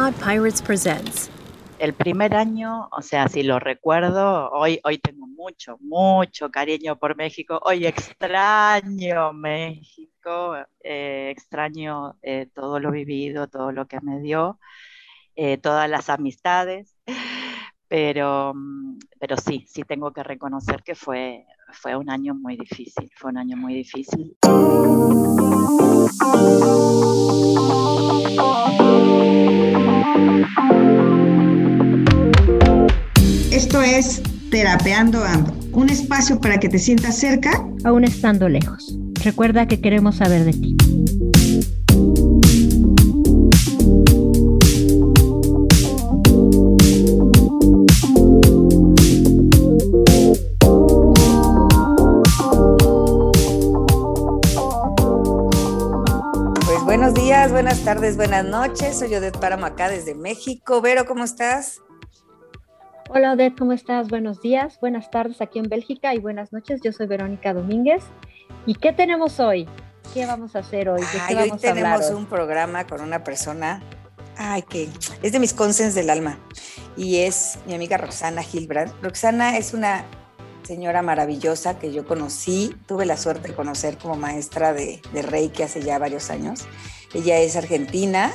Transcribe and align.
Pod 0.00 0.14
Pirates 0.14 0.62
presents. 0.62 1.30
El 1.78 1.92
primer 1.92 2.34
año, 2.34 2.88
o 2.90 3.02
sea, 3.02 3.28
si 3.28 3.42
lo 3.42 3.58
recuerdo, 3.58 4.48
hoy, 4.50 4.80
hoy 4.82 4.96
tengo 4.96 5.26
mucho, 5.26 5.76
mucho 5.78 6.50
cariño 6.50 6.98
por 6.98 7.18
México. 7.18 7.60
Hoy 7.62 7.86
extraño 7.86 9.34
México, 9.34 10.56
eh, 10.82 11.28
extraño 11.30 12.16
eh, 12.22 12.48
todo 12.54 12.80
lo 12.80 12.90
vivido, 12.90 13.48
todo 13.48 13.72
lo 13.72 13.86
que 13.88 14.00
me 14.00 14.20
dio, 14.20 14.58
eh, 15.36 15.58
todas 15.58 15.90
las 15.90 16.08
amistades. 16.08 16.96
Pero, 17.88 18.54
pero 19.18 19.36
sí, 19.36 19.66
sí 19.68 19.82
tengo 19.82 20.12
que 20.12 20.22
reconocer 20.22 20.82
que 20.82 20.94
fue, 20.94 21.44
fue 21.72 21.96
un 21.96 22.08
año 22.08 22.34
muy 22.34 22.56
difícil, 22.56 23.10
fue 23.16 23.32
un 23.32 23.38
año 23.38 23.56
muy 23.56 23.74
difícil. 23.74 24.36
Esto 33.50 33.82
es 33.82 34.22
Terapeando 34.50 35.24
Ando, 35.24 35.54
un 35.72 35.90
espacio 35.90 36.40
para 36.40 36.58
que 36.58 36.68
te 36.68 36.78
sientas 36.78 37.16
cerca, 37.16 37.66
aún 37.84 38.04
estando 38.04 38.48
lejos. 38.48 38.96
Recuerda 39.22 39.66
que 39.66 39.80
queremos 39.80 40.16
saber 40.16 40.44
de 40.44 40.52
ti. 40.52 40.76
Tardes, 57.94 58.16
buenas 58.16 58.44
noches. 58.44 59.00
Soy 59.00 59.12
Odette 59.16 59.40
Páramo 59.40 59.66
acá 59.66 59.88
desde 59.88 60.14
México. 60.14 60.80
Vero, 60.80 61.06
¿cómo 61.06 61.24
estás? 61.24 61.80
Hola 63.08 63.32
Odette, 63.32 63.58
¿cómo 63.58 63.72
estás? 63.72 64.06
Buenos 64.06 64.40
días, 64.40 64.78
buenas 64.80 65.10
tardes 65.10 65.40
aquí 65.40 65.58
en 65.58 65.68
Bélgica 65.68 66.14
y 66.14 66.20
buenas 66.20 66.52
noches. 66.52 66.80
Yo 66.84 66.92
soy 66.92 67.08
Verónica 67.08 67.52
Domínguez. 67.52 68.04
¿Y 68.64 68.76
qué 68.76 68.92
tenemos 68.92 69.40
hoy? 69.40 69.68
¿Qué 70.14 70.24
vamos 70.24 70.54
a 70.54 70.60
hacer 70.60 70.88
hoy? 70.88 71.02
Ay, 71.26 71.34
hoy 71.34 71.58
tenemos 71.58 72.10
un 72.10 72.26
programa 72.26 72.86
con 72.86 73.00
una 73.00 73.24
persona, 73.24 73.82
ay, 74.36 74.62
que 74.62 74.88
es 75.20 75.32
de 75.32 75.40
mis 75.40 75.52
consens 75.52 75.96
del 75.96 76.10
alma 76.10 76.38
y 76.96 77.16
es 77.16 77.58
mi 77.66 77.74
amiga 77.74 77.96
Roxana 77.96 78.44
Gilbrand. 78.44 78.92
Roxana 79.02 79.58
es 79.58 79.74
una 79.74 80.04
señora 80.70 81.02
maravillosa 81.02 81.80
que 81.80 81.92
yo 81.92 82.06
conocí, 82.06 82.76
tuve 82.86 83.04
la 83.04 83.16
suerte 83.16 83.48
de 83.48 83.54
conocer 83.54 83.98
como 83.98 84.14
maestra 84.14 84.72
de, 84.72 85.02
de 85.12 85.22
Reiki 85.22 85.64
hace 85.64 85.82
ya 85.82 85.98
varios 85.98 86.30
años. 86.30 86.60
Ella 87.12 87.38
es 87.38 87.56
argentina 87.56 88.30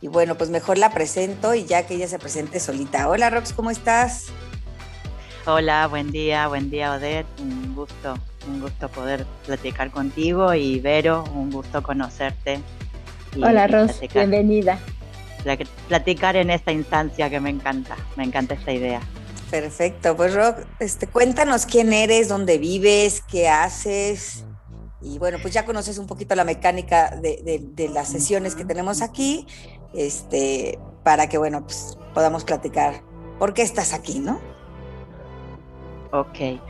y 0.00 0.06
bueno, 0.06 0.36
pues 0.36 0.48
mejor 0.48 0.78
la 0.78 0.92
presento 0.92 1.56
y 1.56 1.64
ya 1.64 1.84
que 1.84 1.94
ella 1.94 2.06
se 2.06 2.20
presente 2.20 2.60
solita. 2.60 3.08
Hola 3.08 3.30
Rox, 3.30 3.52
¿cómo 3.52 3.72
estás? 3.72 4.26
Hola, 5.44 5.88
buen 5.88 6.12
día, 6.12 6.46
buen 6.46 6.70
día 6.70 6.92
Odette, 6.92 7.26
un 7.40 7.74
gusto, 7.74 8.14
un 8.46 8.60
gusto 8.60 8.88
poder 8.88 9.26
platicar 9.44 9.90
contigo 9.90 10.54
y 10.54 10.78
Vero, 10.78 11.24
un 11.34 11.50
gusto 11.50 11.82
conocerte. 11.82 12.60
Hola 13.42 13.66
Rox, 13.66 14.02
bienvenida. 14.14 14.78
Platicar 15.88 16.36
en 16.36 16.50
esta 16.50 16.70
instancia 16.70 17.28
que 17.28 17.40
me 17.40 17.50
encanta, 17.50 17.96
me 18.14 18.22
encanta 18.22 18.54
esta 18.54 18.72
idea. 18.72 19.00
Perfecto, 19.50 20.16
pues 20.16 20.34
Rox, 20.34 20.62
este, 20.80 21.06
cuéntanos 21.06 21.66
quién 21.66 21.92
eres, 21.92 22.28
dónde 22.28 22.58
vives, 22.58 23.22
qué 23.28 23.48
haces. 23.48 24.44
Y 25.00 25.18
bueno, 25.18 25.38
pues 25.40 25.54
ya 25.54 25.64
conoces 25.64 25.98
un 25.98 26.06
poquito 26.06 26.34
la 26.34 26.44
mecánica 26.44 27.10
de, 27.10 27.40
de, 27.44 27.60
de 27.62 27.88
las 27.88 28.08
sesiones 28.08 28.56
que 28.56 28.64
tenemos 28.64 29.02
aquí, 29.02 29.46
este, 29.94 30.78
para 31.04 31.28
que, 31.28 31.38
bueno, 31.38 31.62
pues 31.62 31.96
podamos 32.12 32.44
platicar 32.44 33.02
por 33.38 33.54
qué 33.54 33.62
estás 33.62 33.92
aquí, 33.92 34.18
¿no? 34.18 34.40
Ok, 36.10 36.60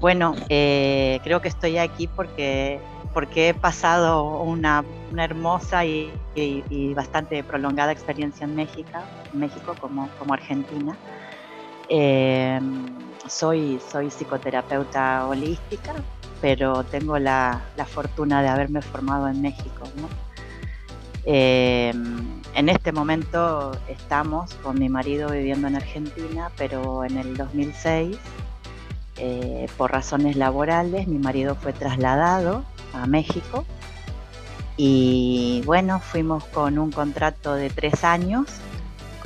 bueno, 0.00 0.34
eh, 0.48 1.18
creo 1.24 1.40
que 1.40 1.48
estoy 1.48 1.78
aquí 1.78 2.06
porque, 2.06 2.80
porque 3.14 3.50
he 3.50 3.54
pasado 3.54 4.42
una, 4.42 4.84
una 5.10 5.24
hermosa 5.24 5.84
y, 5.84 6.12
y, 6.34 6.62
y, 6.70 6.94
bastante 6.94 7.42
prolongada 7.42 7.90
experiencia 7.92 8.44
en 8.44 8.54
México, 8.54 8.98
México 9.32 9.74
como, 9.80 10.08
como 10.18 10.34
Argentina. 10.34 10.96
Eh, 11.88 12.60
soy, 13.26 13.80
soy 13.90 14.10
psicoterapeuta 14.10 15.26
holística, 15.26 15.94
pero 16.40 16.84
tengo 16.84 17.18
la, 17.18 17.62
la, 17.76 17.84
fortuna 17.84 18.42
de 18.42 18.48
haberme 18.48 18.82
formado 18.82 19.28
en 19.28 19.42
México. 19.42 19.84
Eh, 21.24 21.92
en 22.54 22.68
este 22.68 22.92
momento 22.92 23.72
estamos 23.88 24.54
con 24.56 24.78
mi 24.78 24.88
marido 24.88 25.30
viviendo 25.30 25.68
en 25.68 25.76
Argentina, 25.76 26.50
pero 26.56 27.04
en 27.04 27.18
el 27.18 27.36
2006, 27.36 28.16
eh, 29.16 29.66
por 29.76 29.92
razones 29.92 30.36
laborales, 30.36 31.06
mi 31.06 31.18
marido 31.18 31.54
fue 31.54 31.72
trasladado 31.72 32.64
a 32.94 33.06
México 33.06 33.64
y 34.76 35.62
bueno, 35.66 36.00
fuimos 36.00 36.44
con 36.44 36.78
un 36.78 36.92
contrato 36.92 37.54
de 37.54 37.68
tres 37.68 38.04
años 38.04 38.46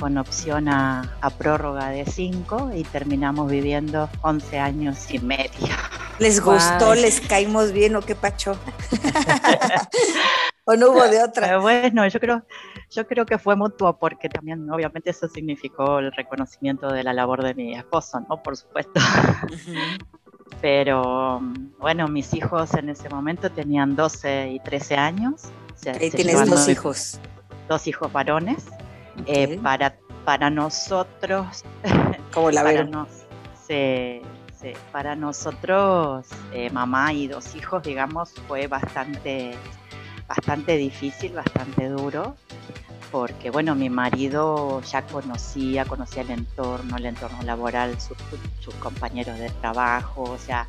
con 0.03 0.17
opción 0.17 0.67
a, 0.67 1.15
a, 1.21 1.29
prórroga 1.29 1.87
de 1.87 2.05
cinco 2.05 2.69
y 2.75 2.83
terminamos 2.83 3.49
viviendo 3.49 4.09
11 4.21 4.59
años 4.59 5.09
y 5.13 5.19
medio. 5.19 5.73
¿Les 6.19 6.41
gustó? 6.41 6.87
Wow. 6.87 6.95
¿Les 6.95 7.21
caímos 7.21 7.71
bien 7.71 7.95
o 7.95 8.01
qué 8.01 8.13
pacho? 8.13 8.57
¿O 10.65 10.75
no 10.75 10.89
hubo 10.89 11.07
de 11.07 11.23
otra? 11.23 11.47
Pero 11.47 11.61
bueno, 11.61 12.05
yo 12.05 12.19
creo, 12.19 12.43
yo 12.91 13.07
creo 13.07 13.25
que 13.25 13.37
fue 13.37 13.55
mutuo 13.55 13.97
porque 13.97 14.27
también 14.27 14.69
obviamente 14.69 15.11
eso 15.11 15.29
significó 15.29 15.99
el 15.99 16.11
reconocimiento 16.11 16.91
de 16.91 17.01
la 17.01 17.13
labor 17.13 17.41
de 17.41 17.53
mi 17.53 17.73
esposo, 17.73 18.19
¿no? 18.27 18.43
Por 18.43 18.57
supuesto. 18.57 18.99
Uh 18.99 19.55
-huh. 19.55 20.05
Pero 20.59 21.39
bueno, 21.79 22.09
mis 22.09 22.33
hijos 22.33 22.73
en 22.73 22.89
ese 22.89 23.07
momento 23.07 23.49
tenían 23.49 23.95
12 23.95 24.49
y 24.49 24.59
13 24.59 24.95
años. 24.97 25.43
O 25.73 25.77
sea, 25.77 25.93
tienes 25.97 26.45
dos 26.49 26.67
hijos. 26.67 27.21
Dos 27.69 27.87
hijos 27.87 28.11
varones. 28.11 28.65
Eh, 29.25 29.59
para, 29.61 29.97
para 30.25 30.49
nosotros... 30.49 31.63
Como 32.33 32.51
la 32.51 32.63
para, 32.63 32.83
nos, 32.83 33.09
sí, 33.67 34.21
sí, 34.59 34.73
para 34.91 35.15
nosotros, 35.15 36.27
eh, 36.51 36.69
mamá 36.71 37.13
y 37.13 37.27
dos 37.27 37.55
hijos, 37.55 37.83
digamos, 37.83 38.33
fue 38.47 38.67
bastante, 38.67 39.55
bastante 40.27 40.77
difícil, 40.77 41.33
bastante 41.33 41.89
duro, 41.89 42.35
porque 43.11 43.51
bueno, 43.51 43.75
mi 43.75 43.89
marido 43.91 44.81
ya 44.81 45.03
conocía, 45.03 45.85
conocía 45.85 46.23
el 46.23 46.31
entorno, 46.31 46.97
el 46.97 47.05
entorno 47.05 47.41
laboral, 47.43 47.99
sus, 48.01 48.17
sus 48.59 48.73
compañeros 48.75 49.37
de 49.37 49.51
trabajo, 49.51 50.23
o 50.23 50.37
sea, 50.39 50.67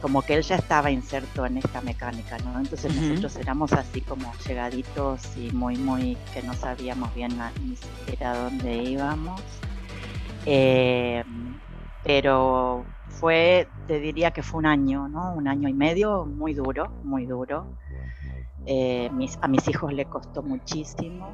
como 0.00 0.22
que 0.22 0.34
él 0.34 0.42
ya 0.42 0.56
estaba 0.56 0.90
inserto 0.90 1.46
en 1.46 1.58
esta 1.58 1.80
mecánica, 1.80 2.38
¿no? 2.38 2.58
Entonces 2.58 2.92
uh 2.92 2.98
-huh. 2.98 3.08
nosotros 3.08 3.36
éramos 3.36 3.72
así 3.72 4.00
como 4.00 4.32
llegaditos 4.46 5.36
y 5.36 5.50
muy, 5.52 5.76
muy, 5.76 6.16
que 6.32 6.42
no 6.42 6.54
sabíamos 6.54 7.14
bien 7.14 7.32
ni 7.64 7.76
siquiera 7.76 8.36
dónde 8.36 8.76
íbamos. 8.82 9.40
Eh, 10.46 11.22
pero 12.02 12.84
fue, 13.08 13.68
te 13.86 14.00
diría 14.00 14.30
que 14.30 14.42
fue 14.42 14.58
un 14.58 14.66
año, 14.66 15.08
¿no? 15.08 15.34
Un 15.34 15.48
año 15.48 15.68
y 15.68 15.74
medio 15.74 16.24
muy 16.24 16.54
duro, 16.54 16.90
muy 17.04 17.26
duro. 17.26 17.66
Eh, 18.66 19.10
mis, 19.12 19.38
a 19.42 19.48
mis 19.48 19.66
hijos 19.68 19.92
le 19.92 20.04
costó 20.06 20.42
muchísimo. 20.42 21.30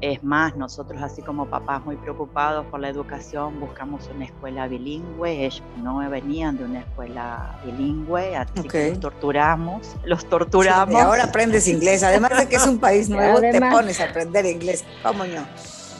Es 0.00 0.22
más, 0.22 0.56
nosotros 0.56 1.02
así 1.02 1.22
como 1.22 1.46
papás 1.46 1.84
muy 1.84 1.96
preocupados 1.96 2.64
por 2.66 2.78
la 2.78 2.88
educación, 2.88 3.58
buscamos 3.58 4.08
una 4.14 4.26
escuela 4.26 4.68
bilingüe, 4.68 5.44
ellos 5.44 5.62
no 5.82 5.98
venían 6.08 6.56
de 6.56 6.64
una 6.64 6.80
escuela 6.80 7.58
bilingüe, 7.64 8.36
así 8.36 8.60
okay. 8.60 8.68
que 8.68 8.90
los 8.90 9.00
torturamos, 9.00 9.96
los 10.04 10.24
torturamos. 10.26 10.94
Sí, 10.94 11.00
ahora 11.00 11.24
aprendes 11.24 11.66
inglés, 11.66 12.04
además 12.04 12.30
de 12.38 12.48
que 12.48 12.56
es 12.56 12.66
un 12.66 12.78
país 12.78 13.08
nuevo, 13.08 13.38
además. 13.38 13.70
te 13.70 13.76
pones 13.76 14.00
a 14.00 14.04
aprender 14.04 14.46
inglés, 14.46 14.84
¿cómo 15.02 15.24
no? 15.24 15.44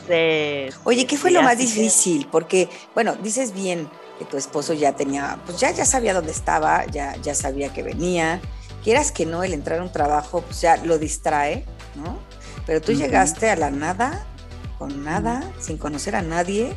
Sí, 0.07 0.75
Oye, 0.85 1.05
¿qué 1.07 1.17
fue 1.17 1.31
sí, 1.31 1.35
lo 1.35 1.43
más 1.43 1.59
difícil? 1.59 2.25
Que... 2.25 2.31
Porque, 2.31 2.69
bueno, 2.95 3.17
dices 3.17 3.53
bien 3.53 3.89
que 4.19 4.25
tu 4.25 4.37
esposo 4.37 4.75
ya 4.75 4.95
tenía, 4.95 5.39
pues 5.45 5.59
ya, 5.59 5.73
ya 5.73 5.85
sabía 5.85 6.15
dónde 6.15 6.31
estaba, 6.31 6.87
ya, 6.87 7.17
ya 7.17 7.35
sabía 7.35 7.73
que 7.73 7.83
venía, 7.83 8.41
quieras 8.85 9.11
que 9.11 9.27
no, 9.27 9.43
el 9.43 9.53
entrar 9.53 9.81
a 9.81 9.83
un 9.83 9.93
trabajo, 9.93 10.43
pues 10.43 10.61
ya 10.61 10.77
lo 10.79 10.99
distrae, 10.99 11.65
¿no? 11.97 12.19
Pero 12.69 12.83
tú 12.83 12.93
uh 12.93 12.95
-huh. 12.95 12.99
llegaste 12.99 13.51
a 13.51 13.57
la 13.57 13.71
nada, 13.71 14.27
con 14.79 15.03
nada, 15.03 15.41
uh 15.41 15.49
-huh. 15.49 15.61
sin 15.61 15.79
conocer 15.79 16.15
a 16.15 16.23
nadie, 16.23 16.77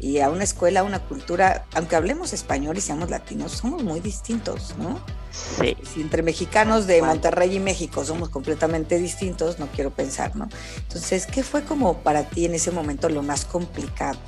y 0.00 0.20
a 0.20 0.30
una 0.30 0.44
escuela, 0.44 0.80
a 0.80 0.82
una 0.82 1.00
cultura, 1.00 1.66
aunque 1.74 1.94
hablemos 1.94 2.32
español 2.32 2.76
y 2.78 2.80
seamos 2.80 3.10
latinos, 3.10 3.52
somos 3.52 3.82
muy 3.82 4.00
distintos, 4.00 4.74
¿no? 4.78 4.98
Sí. 5.30 5.76
Si 5.84 6.00
entre 6.00 6.22
mexicanos 6.22 6.86
de 6.86 7.02
Monterrey 7.02 7.56
y 7.56 7.60
México 7.60 8.04
somos 8.04 8.30
completamente 8.30 8.98
distintos, 8.98 9.58
no 9.58 9.66
quiero 9.68 9.90
pensar, 9.90 10.34
¿no? 10.36 10.48
Entonces, 10.78 11.26
¿qué 11.26 11.42
fue 11.42 11.64
como 11.64 11.98
para 11.98 12.24
ti 12.24 12.46
en 12.46 12.54
ese 12.54 12.70
momento 12.70 13.08
lo 13.08 13.22
más 13.22 13.44
complicado 13.44 14.18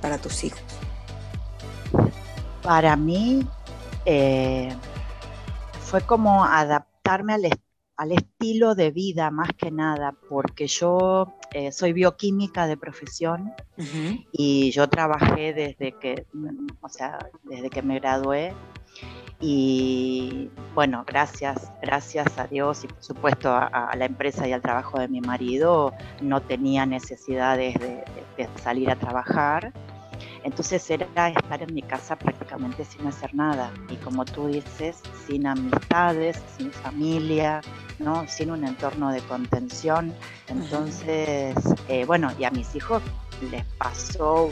para 0.00 0.18
tus 0.18 0.44
hijos? 0.44 0.62
Para 2.62 2.96
mí 2.96 3.46
eh, 4.06 4.74
fue 5.82 6.00
como 6.02 6.44
adaptarme 6.44 7.34
al, 7.34 7.44
al 7.96 8.12
estilo 8.12 8.74
de 8.74 8.90
vida 8.90 9.30
más 9.30 9.50
que 9.56 9.70
nada, 9.70 10.14
porque 10.28 10.66
yo 10.66 11.34
eh, 11.52 11.70
soy 11.72 11.92
bioquímica 11.92 12.66
de 12.66 12.76
profesión 12.76 13.52
y 14.32 14.70
yo 14.72 14.88
trabajé 14.88 15.52
desde 15.52 15.92
que, 15.92 16.26
o 16.80 16.88
sea, 16.88 17.18
desde 17.44 17.70
que 17.70 17.82
me 17.82 17.98
gradué 17.98 18.54
y 19.40 20.50
bueno, 20.74 21.04
gracias, 21.06 21.70
gracias 21.82 22.38
a 22.38 22.46
Dios 22.46 22.84
y 22.84 22.86
por 22.86 23.02
supuesto 23.02 23.52
a, 23.52 23.94
la 23.96 24.04
empresa 24.06 24.48
y 24.48 24.52
al 24.52 24.62
trabajo 24.62 24.98
de 24.98 25.08
mi 25.08 25.20
marido, 25.20 25.92
no 26.22 26.40
tenía 26.40 26.86
necesidades 26.86 27.74
de, 27.78 28.04
salir 28.62 28.90
a 28.90 28.96
trabajar. 28.96 29.72
Entonces 30.44 30.88
era 30.90 31.06
estar 31.28 31.62
en 31.62 31.74
mi 31.74 31.82
casa 31.82 32.16
prácticamente 32.16 32.84
sin 32.84 33.06
hacer 33.06 33.34
nada. 33.34 33.72
Y 33.88 33.96
como 33.96 34.24
tú 34.24 34.46
dices, 34.46 34.98
sin 35.26 35.46
amistades, 35.46 36.40
sin 36.56 36.70
familia, 36.70 37.62
¿no? 37.98 38.28
sin 38.28 38.50
un 38.50 38.64
entorno 38.64 39.10
de 39.10 39.20
contención. 39.22 40.14
Entonces, 40.48 41.56
eh, 41.88 42.04
bueno, 42.06 42.30
y 42.38 42.44
a 42.44 42.50
mis 42.50 42.74
hijos 42.76 43.02
les 43.50 43.64
pasó 43.78 44.50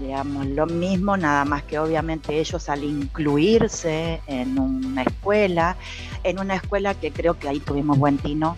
digamos, 0.00 0.46
lo 0.46 0.66
mismo, 0.66 1.16
nada 1.16 1.44
más 1.44 1.62
que 1.64 1.78
obviamente 1.78 2.38
ellos 2.38 2.68
al 2.68 2.82
incluirse 2.84 4.20
en 4.26 4.58
una 4.58 5.02
escuela, 5.02 5.76
en 6.24 6.40
una 6.40 6.56
escuela 6.56 6.94
que 6.94 7.12
creo 7.12 7.38
que 7.38 7.48
ahí 7.48 7.60
tuvimos 7.60 7.98
buen 7.98 8.18
tino, 8.18 8.56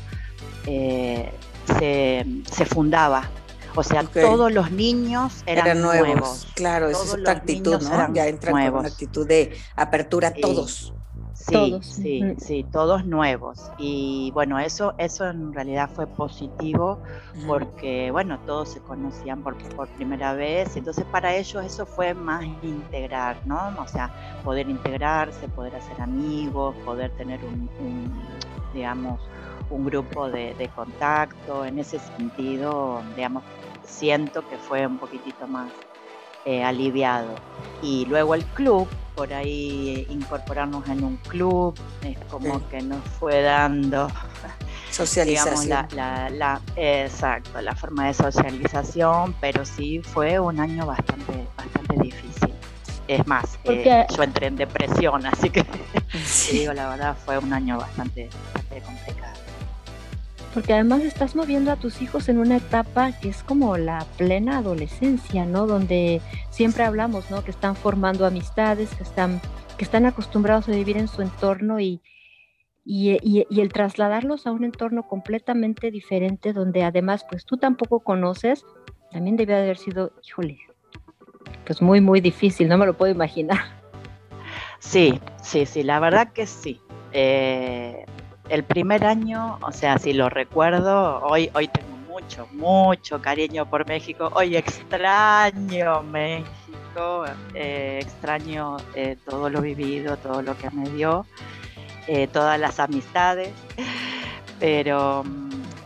eh, 0.66 1.32
se, 1.78 2.64
fundaba. 2.66 3.28
O 3.74 3.82
sea, 3.82 4.04
todos 4.04 4.52
los 4.52 4.70
niños 4.70 5.42
eran, 5.46 5.80
nuevos. 5.80 6.46
Claro, 6.54 6.88
esa 6.88 7.04
es 7.04 7.14
otra 7.14 7.32
actitud, 7.32 7.80
¿no? 7.82 8.14
Ya 8.14 8.28
entran 8.28 8.70
con 8.70 8.80
una 8.80 8.88
actitud 8.88 9.26
de 9.26 9.56
apertura 9.76 10.28
a 10.28 10.34
todos. 10.34 10.94
Sí, 11.34 11.52
todos. 11.52 11.86
sí, 11.86 12.22
sí, 12.38 12.64
todos 12.70 13.04
nuevos. 13.04 13.70
Y 13.76 14.30
bueno, 14.32 14.58
eso, 14.60 14.94
eso 14.98 15.28
en 15.28 15.52
realidad 15.52 15.90
fue 15.92 16.06
positivo 16.06 17.02
porque, 17.46 18.10
bueno, 18.12 18.38
todos 18.46 18.70
se 18.70 18.80
conocían 18.80 19.42
por, 19.42 19.56
por 19.74 19.88
primera 19.88 20.32
vez. 20.34 20.76
Entonces 20.76 21.04
para 21.04 21.34
ellos 21.34 21.64
eso 21.64 21.86
fue 21.86 22.14
más 22.14 22.44
integrar, 22.62 23.36
¿no? 23.46 23.74
O 23.78 23.88
sea, 23.88 24.10
poder 24.44 24.70
integrarse, 24.70 25.48
poder 25.48 25.74
hacer 25.74 26.00
amigos, 26.00 26.76
poder 26.84 27.10
tener 27.16 27.40
un, 27.44 27.68
digamos, 28.72 29.20
un 29.70 29.84
grupo 29.84 30.30
de, 30.30 30.54
de 30.54 30.68
contacto. 30.68 31.64
En 31.64 31.78
ese 31.78 31.98
sentido, 31.98 33.02
digamos, 33.16 33.42
siento 33.86 34.46
que 34.48 34.56
fue 34.56 34.86
un 34.86 34.98
poquitito 34.98 35.46
más 35.46 35.70
eh, 36.44 36.62
aliviado. 36.62 37.34
Y 37.82 38.04
luego 38.06 38.34
el 38.34 38.44
club, 38.44 38.88
por 39.14 39.32
ahí 39.32 40.06
incorporarnos 40.10 40.86
en 40.88 41.04
un 41.04 41.16
club, 41.16 41.74
es 42.02 42.18
como 42.30 42.66
que 42.68 42.82
nos 42.82 43.02
fue 43.18 43.42
dando 43.42 44.08
socialización. 44.90 45.86
la, 45.94 46.28
la, 46.30 46.60
exacto, 46.76 47.60
la 47.60 47.74
forma 47.74 48.06
de 48.06 48.14
socialización, 48.14 49.34
pero 49.40 49.64
sí 49.64 50.00
fue 50.02 50.38
un 50.38 50.60
año 50.60 50.86
bastante, 50.86 51.46
bastante 51.56 51.96
difícil. 52.02 52.52
Es 53.08 53.26
más, 53.26 53.58
eh, 53.64 54.06
yo 54.16 54.22
entré 54.22 54.46
en 54.46 54.56
depresión, 54.56 55.26
así 55.26 55.50
que 55.50 55.64
digo 56.52 56.72
la 56.72 56.88
verdad, 56.88 57.16
fue 57.24 57.38
un 57.38 57.52
año 57.52 57.78
bastante, 57.78 58.30
bastante 58.54 58.82
complicado 58.82 59.43
porque 60.54 60.72
además 60.72 61.02
estás 61.02 61.34
moviendo 61.34 61.72
a 61.72 61.76
tus 61.76 62.00
hijos 62.00 62.28
en 62.28 62.38
una 62.38 62.58
etapa 62.58 63.10
que 63.10 63.28
es 63.28 63.42
como 63.42 63.76
la 63.76 64.06
plena 64.16 64.58
adolescencia, 64.58 65.44
¿no? 65.44 65.66
Donde 65.66 66.22
siempre 66.50 66.84
hablamos, 66.84 67.28
¿no? 67.28 67.42
Que 67.42 67.50
están 67.50 67.74
formando 67.74 68.24
amistades, 68.24 68.94
que 68.94 69.02
están, 69.02 69.40
que 69.76 69.84
están 69.84 70.06
acostumbrados 70.06 70.68
a 70.68 70.72
vivir 70.72 70.96
en 70.96 71.08
su 71.08 71.22
entorno 71.22 71.80
y, 71.80 72.00
y, 72.84 73.60
el 73.60 73.72
trasladarlos 73.72 74.46
a 74.46 74.52
un 74.52 74.62
entorno 74.62 75.08
completamente 75.08 75.90
diferente, 75.90 76.52
donde 76.52 76.84
además, 76.84 77.26
pues 77.28 77.44
tú 77.44 77.56
tampoco 77.56 78.00
conoces, 78.00 78.64
también 79.10 79.36
debe 79.36 79.56
haber 79.56 79.76
sido, 79.76 80.12
híjole, 80.22 80.58
pues 81.66 81.82
muy, 81.82 82.00
muy 82.00 82.20
difícil, 82.20 82.68
no 82.68 82.78
me 82.78 82.86
lo 82.86 82.96
puedo 82.96 83.12
imaginar. 83.12 83.58
Sí, 84.78 85.20
sí, 85.42 85.66
sí, 85.66 85.82
la 85.82 85.98
verdad 85.98 86.32
que 86.32 86.46
sí. 86.46 86.80
Eh, 87.12 88.04
el 88.48 88.64
primer 88.64 89.04
año, 89.04 89.58
o 89.62 89.72
sea, 89.72 89.98
si 89.98 90.12
lo 90.12 90.28
recuerdo, 90.28 91.20
hoy, 91.22 91.50
hoy 91.54 91.68
tengo 91.68 91.94
mucho, 92.08 92.46
mucho 92.52 93.20
cariño 93.20 93.68
por 93.68 93.86
México. 93.88 94.30
Hoy 94.34 94.56
extraño 94.56 96.02
México, 96.02 97.24
eh, 97.54 97.98
extraño 98.02 98.76
eh, 98.94 99.16
todo 99.24 99.50
lo 99.50 99.60
vivido, 99.60 100.16
todo 100.18 100.42
lo 100.42 100.56
que 100.56 100.70
me 100.70 100.88
dio, 100.90 101.26
eh, 102.06 102.28
todas 102.28 102.60
las 102.60 102.78
amistades, 102.78 103.52
pero, 104.60 105.24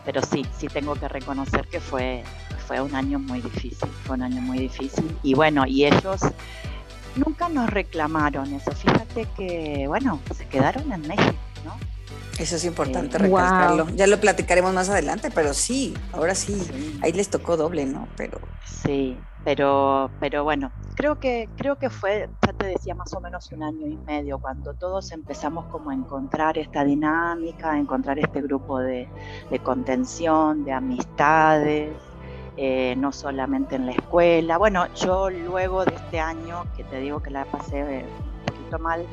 pero 0.05 0.21
sí, 0.21 0.45
sí 0.55 0.67
tengo 0.67 0.95
que 0.95 1.07
reconocer 1.07 1.67
que 1.67 1.79
fue, 1.79 2.23
fue 2.67 2.81
un 2.81 2.93
año 2.93 3.19
muy 3.19 3.41
difícil, 3.41 3.89
fue 4.05 4.15
un 4.15 4.23
año 4.23 4.41
muy 4.41 4.59
difícil. 4.59 5.17
Y 5.23 5.33
bueno, 5.33 5.65
y 5.65 5.85
ellos 5.85 6.21
nunca 7.15 7.49
nos 7.49 7.69
reclamaron 7.69 8.53
eso. 8.53 8.71
Fíjate 8.71 9.27
que, 9.35 9.85
bueno, 9.87 10.19
se 10.35 10.45
quedaron 10.47 10.91
en 10.91 11.01
México, 11.07 11.33
¿no? 11.65 11.75
Eso 12.39 12.55
es 12.55 12.63
importante 12.63 13.17
recalcarlo. 13.17 13.87
Ya 13.95 14.07
lo 14.07 14.19
platicaremos 14.19 14.73
más 14.73 14.89
adelante, 14.89 15.29
pero 15.33 15.53
sí, 15.53 15.93
ahora 16.13 16.35
sí, 16.35 16.99
ahí 17.01 17.11
les 17.11 17.29
tocó 17.29 17.57
doble, 17.57 17.85
¿no? 17.85 18.07
Pero 18.15 18.39
sí, 18.63 19.17
pero 19.43 20.09
pero 20.21 20.43
bueno, 20.45 20.71
creo 20.95 21.19
que 21.19 21.49
creo 21.57 21.77
que 21.77 21.89
fue, 21.89 22.29
ya 22.45 22.53
te 22.53 22.67
decía 22.67 22.95
más 22.95 23.13
o 23.13 23.19
menos 23.19 23.51
un 23.51 23.63
año 23.63 23.87
y 23.87 23.97
medio 23.97 24.39
cuando 24.39 24.73
todos 24.73 25.11
empezamos 25.11 25.65
como 25.65 25.89
a 25.89 25.93
encontrar 25.93 26.57
esta 26.57 26.85
dinámica, 26.85 27.71
a 27.71 27.77
encontrar 27.77 28.19
este 28.19 28.41
grupo 28.41 28.79
de, 28.79 29.07
contención, 29.63 30.63
de 30.63 30.71
amistades. 30.71 31.91
Eh, 32.61 32.93
no 32.97 33.13
solamente 33.13 33.77
en 33.77 33.85
la 33.85 33.93
escuela. 33.93 34.57
Bueno, 34.57 34.93
yo 34.93 35.29
luego 35.29 35.85
de 35.85 35.95
este 35.95 36.19
año, 36.19 36.65
que 36.75 36.83
te 36.83 36.99
digo 36.99 37.23
que 37.23 37.29
la 37.29 37.45
pasé 37.45 38.03
un 38.03 38.45
poquito 38.45 38.79
mal, 38.79 39.05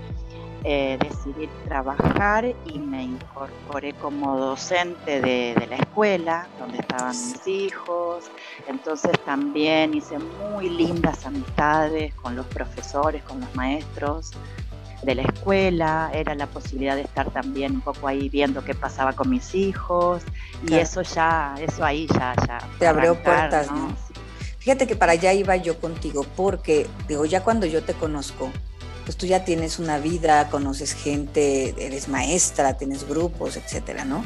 eh, 0.68 0.98
decidí 1.00 1.48
trabajar 1.68 2.44
y 2.64 2.80
me 2.80 3.04
incorporé 3.04 3.92
como 3.92 4.36
docente 4.36 5.20
de, 5.20 5.64
la 5.70 5.76
escuela 5.76 6.48
donde 6.58 6.78
estaban 6.78 7.10
mis 7.10 7.46
hijos. 7.46 8.24
Entonces 8.66 9.12
también 9.24 9.94
hice 9.94 10.18
muy 10.18 10.68
lindas 10.68 11.24
amistades 11.24 12.12
con 12.16 12.34
los 12.34 12.46
profesores, 12.46 13.22
con 13.22 13.40
los 13.40 13.54
maestros 13.54 14.32
de 15.02 15.14
la 15.14 15.22
escuela, 15.22 16.10
era 16.12 16.34
la 16.34 16.48
posibilidad 16.48 16.96
de 16.96 17.02
estar 17.02 17.30
también 17.30 17.76
un 17.76 17.80
poco 17.82 18.08
ahí 18.08 18.28
viendo 18.28 18.64
qué 18.64 18.74
pasaba 18.74 19.12
con 19.12 19.30
mis 19.30 19.54
hijos 19.54 20.22
y 20.68 20.74
eso 20.74 21.02
ya, 21.02 21.54
eso 21.60 21.84
ahí 21.84 22.08
ya, 22.12 22.34
ya. 22.44 22.58
Te 22.80 22.88
abrió 22.88 23.14
puertas, 23.14 23.70
¿no? 23.70 23.94
Fíjate 24.58 24.88
que 24.88 24.96
para 24.96 25.12
allá 25.12 25.32
iba 25.32 25.54
yo 25.54 25.78
contigo, 25.78 26.26
porque 26.34 26.88
digo, 27.06 27.24
ya 27.24 27.44
cuando 27.44 27.66
yo 27.66 27.84
te 27.84 27.94
conozco, 27.94 28.50
pues 29.06 29.16
tú 29.16 29.24
ya 29.24 29.44
tienes 29.44 29.78
una 29.78 29.98
vida, 29.98 30.50
conoces 30.50 30.92
gente, 30.92 31.74
eres 31.78 32.08
maestra, 32.08 32.76
tienes 32.76 33.08
grupos, 33.08 33.56
etcétera, 33.56 34.04
¿no? 34.04 34.24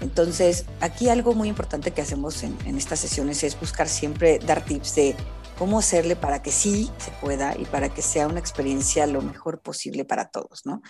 Entonces, 0.00 0.64
aquí 0.80 1.10
algo 1.10 1.34
muy 1.34 1.48
importante 1.48 1.90
que 1.90 2.00
hacemos 2.00 2.42
en, 2.42 2.56
estas 2.78 2.98
sesiones 2.98 3.44
es 3.44 3.60
buscar 3.60 3.90
siempre 3.90 4.38
dar 4.38 4.64
tips 4.64 4.94
de 4.94 5.16
cómo 5.58 5.78
hacerle 5.78 6.16
para 6.16 6.42
que 6.42 6.50
sí 6.50 6.90
se 6.96 7.10
pueda 7.20 7.54
y 7.58 7.66
para 7.66 7.90
que 7.90 8.00
sea 8.00 8.26
una 8.26 8.40
experiencia 8.40 9.06
lo 9.06 9.20
mejor 9.20 9.60
posible 9.60 10.06
para 10.06 10.30
todos, 10.30 10.64
¿no? 10.64 10.80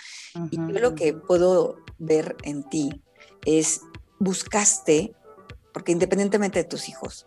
Y 0.53 0.57
yo 0.57 0.79
lo 0.79 0.95
que 0.95 1.13
puedo 1.13 1.79
ver 1.99 2.37
en 2.45 2.63
ti 2.69 3.03
es 3.45 3.81
buscaste, 4.21 5.17
porque 5.75 5.91
independientemente 5.91 6.61
de 6.61 6.65
tus 6.65 6.89
hijos, 6.89 7.27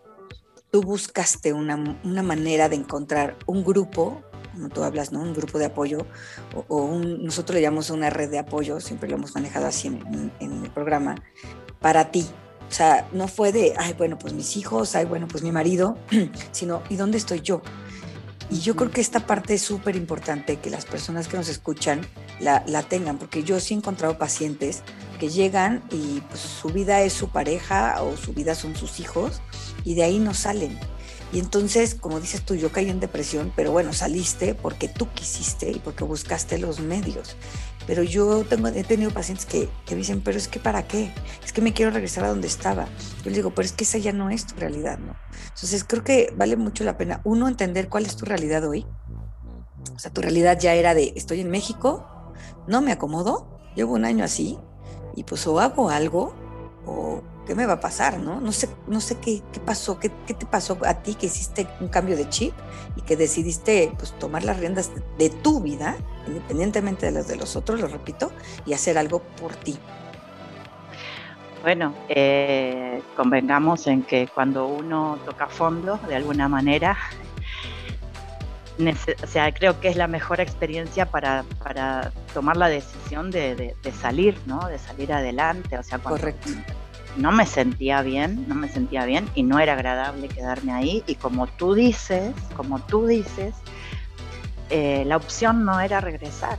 tú 0.70 0.80
buscaste 0.82 1.52
una, 1.52 2.00
una 2.04 2.22
manera 2.22 2.70
de 2.70 2.76
encontrar 2.76 3.36
un 3.44 3.62
grupo 3.62 4.24
como 4.56 4.70
tú 4.70 4.82
hablas, 4.82 5.12
¿no? 5.12 5.20
Un 5.20 5.34
grupo 5.34 5.58
de 5.58 5.66
apoyo 5.66 6.06
o, 6.68 6.82
un, 6.82 7.24
nosotros 7.24 7.54
le 7.54 7.62
llamamos 7.62 7.90
una 7.90 8.10
red 8.10 8.30
de 8.30 8.38
apoyo, 8.38 8.80
siempre 8.80 9.08
lo 9.08 9.16
hemos 9.16 9.34
manejado 9.34 9.66
así 9.66 9.88
en, 9.88 10.32
el 10.40 10.70
programa, 10.70 11.14
para 11.80 12.10
ti. 12.10 12.26
O 12.68 12.72
sea, 12.72 13.06
no 13.12 13.28
fue 13.28 13.52
de, 13.52 13.74
ay, 13.76 13.92
bueno, 13.92 14.18
pues 14.18 14.32
mis 14.32 14.56
hijos, 14.56 14.96
ay, 14.96 15.04
bueno, 15.04 15.28
pues 15.28 15.44
mi 15.44 15.52
marido, 15.52 15.96
sino, 16.52 16.82
¿y 16.88 16.96
dónde 16.96 17.18
estoy 17.18 17.42
yo? 17.42 17.62
Y 18.50 18.60
yo 18.60 18.76
creo 18.76 18.90
que 18.90 19.00
esta 19.00 19.26
parte 19.26 19.54
es 19.54 19.62
súper 19.62 19.94
importante 19.94 20.56
que 20.56 20.70
las 20.70 20.86
personas 20.86 21.28
que 21.28 21.36
nos 21.36 21.48
escuchan 21.48 22.00
la, 22.40 22.64
la, 22.66 22.82
tengan, 22.82 23.18
porque 23.18 23.44
yo 23.44 23.60
sí 23.60 23.74
he 23.74 23.76
encontrado 23.76 24.18
pacientes 24.18 24.82
que 25.18 25.28
llegan 25.28 25.82
y 25.90 26.20
pues 26.28 26.40
su 26.40 26.68
vida 26.68 27.02
es 27.02 27.12
su 27.12 27.28
pareja 27.28 28.02
o 28.02 28.16
su 28.16 28.32
vida 28.32 28.54
son 28.54 28.76
sus 28.76 29.00
hijos 29.00 29.42
y 29.84 29.94
de 29.94 30.04
ahí 30.04 30.18
no 30.18 30.32
salen. 30.32 30.78
Y 31.32 31.40
entonces, 31.40 31.94
como 31.94 32.20
dices 32.20 32.42
tú, 32.42 32.54
yo 32.54 32.70
caí 32.70 32.88
en 32.88 33.00
depresión, 33.00 33.52
pero 33.54 33.72
bueno, 33.72 33.92
saliste 33.92 34.54
porque 34.54 34.88
tú 34.88 35.08
quisiste 35.12 35.70
y 35.70 35.78
porque 35.80 36.04
buscaste 36.04 36.58
los 36.58 36.80
medios. 36.80 37.36
Pero 37.86 38.02
yo 38.02 38.44
tengo, 38.44 38.68
he 38.68 38.84
tenido 38.84 39.10
pacientes 39.10 39.46
que, 39.46 39.68
que 39.84 39.94
me 39.94 39.98
dicen, 39.98 40.20
pero 40.20 40.38
es 40.38 40.48
que 40.48 40.58
para 40.58 40.86
qué? 40.86 41.12
Es 41.44 41.52
que 41.52 41.62
me 41.62 41.72
quiero 41.72 41.92
regresar 41.92 42.24
a 42.24 42.28
donde 42.28 42.48
estaba. 42.48 42.86
Yo 43.18 43.26
les 43.26 43.34
digo, 43.34 43.50
pero 43.50 43.66
es 43.66 43.72
que 43.72 43.84
esa 43.84 43.98
ya 43.98 44.12
no 44.12 44.30
es 44.30 44.46
tu 44.46 44.56
realidad, 44.56 44.98
¿no? 44.98 45.16
Entonces 45.48 45.84
creo 45.84 46.02
que 46.02 46.32
vale 46.36 46.56
mucho 46.56 46.84
la 46.84 46.96
pena, 46.96 47.20
uno, 47.24 47.48
entender 47.48 47.88
cuál 47.88 48.06
es 48.06 48.16
tu 48.16 48.24
realidad 48.24 48.66
hoy. 48.66 48.86
O 49.94 49.98
sea, 49.98 50.12
tu 50.12 50.20
realidad 50.20 50.58
ya 50.60 50.74
era 50.74 50.94
de, 50.94 51.12
estoy 51.16 51.40
en 51.40 51.50
México, 51.50 52.06
no 52.66 52.82
me 52.82 52.92
acomodo, 52.92 53.60
llevo 53.74 53.94
un 53.94 54.04
año 54.04 54.24
así, 54.24 54.58
y 55.14 55.24
pues 55.24 55.46
o 55.46 55.60
hago 55.60 55.88
algo 55.88 56.34
o 56.84 57.22
¿qué 57.46 57.54
me 57.54 57.64
va 57.64 57.74
a 57.74 57.80
pasar? 57.80 58.18
No, 58.18 58.40
no 58.40 58.52
sé, 58.52 58.68
no 58.86 59.00
sé 59.00 59.18
qué, 59.18 59.42
qué 59.52 59.60
pasó, 59.60 59.98
qué, 59.98 60.10
qué, 60.26 60.34
te 60.34 60.44
pasó 60.44 60.78
a 60.84 60.94
ti 60.94 61.14
que 61.14 61.26
hiciste 61.26 61.66
un 61.80 61.88
cambio 61.88 62.16
de 62.16 62.28
chip 62.28 62.52
y 62.96 63.02
que 63.02 63.16
decidiste 63.16 63.92
pues, 63.96 64.12
tomar 64.18 64.44
las 64.44 64.58
riendas 64.58 64.90
de, 65.18 65.30
tu 65.30 65.60
vida, 65.60 65.96
independientemente 66.26 67.06
de 67.06 67.12
las 67.12 67.28
de 67.28 67.36
los 67.36 67.56
otros, 67.56 67.80
lo 67.80 67.86
repito, 67.86 68.32
y 68.66 68.72
hacer 68.72 68.98
algo 68.98 69.20
por 69.40 69.54
ti. 69.54 69.78
Bueno, 71.62 71.94
eh, 72.08 73.02
convengamos 73.16 73.86
en 73.86 74.02
que 74.02 74.28
cuando 74.32 74.66
uno 74.66 75.18
toca 75.24 75.48
fondo, 75.48 75.98
de 76.08 76.14
alguna 76.14 76.48
manera, 76.48 76.96
o 79.22 79.26
sea, 79.26 79.52
creo 79.52 79.80
que 79.80 79.88
es 79.88 79.96
la 79.96 80.06
mejor 80.06 80.40
experiencia 80.40 81.06
para, 81.06 81.44
para 81.62 82.12
tomar 82.34 82.56
la 82.56 82.68
decisión 82.68 83.30
de, 83.30 83.74
salir, 84.00 84.38
¿no? 84.46 84.68
De 84.68 84.78
salir 84.78 85.12
adelante. 85.12 85.78
O 85.78 85.82
sea, 85.82 85.98
Correcto. 85.98 86.50
No 87.16 87.32
me 87.32 87.46
sentía 87.46 88.02
bien, 88.02 88.46
no 88.48 88.54
me 88.54 88.68
sentía 88.68 89.04
bien 89.04 89.28
y 89.34 89.42
no 89.42 89.58
era 89.58 89.74
agradable 89.74 90.28
quedarme 90.28 90.72
ahí. 90.72 91.02
Y 91.06 91.16
como 91.16 91.46
tú 91.46 91.74
dices, 91.74 92.34
como 92.56 92.80
tú 92.80 93.06
dices, 93.06 93.54
eh, 94.70 95.04
la 95.06 95.16
opción 95.16 95.64
no 95.64 95.80
era 95.80 96.00
regresar. 96.00 96.58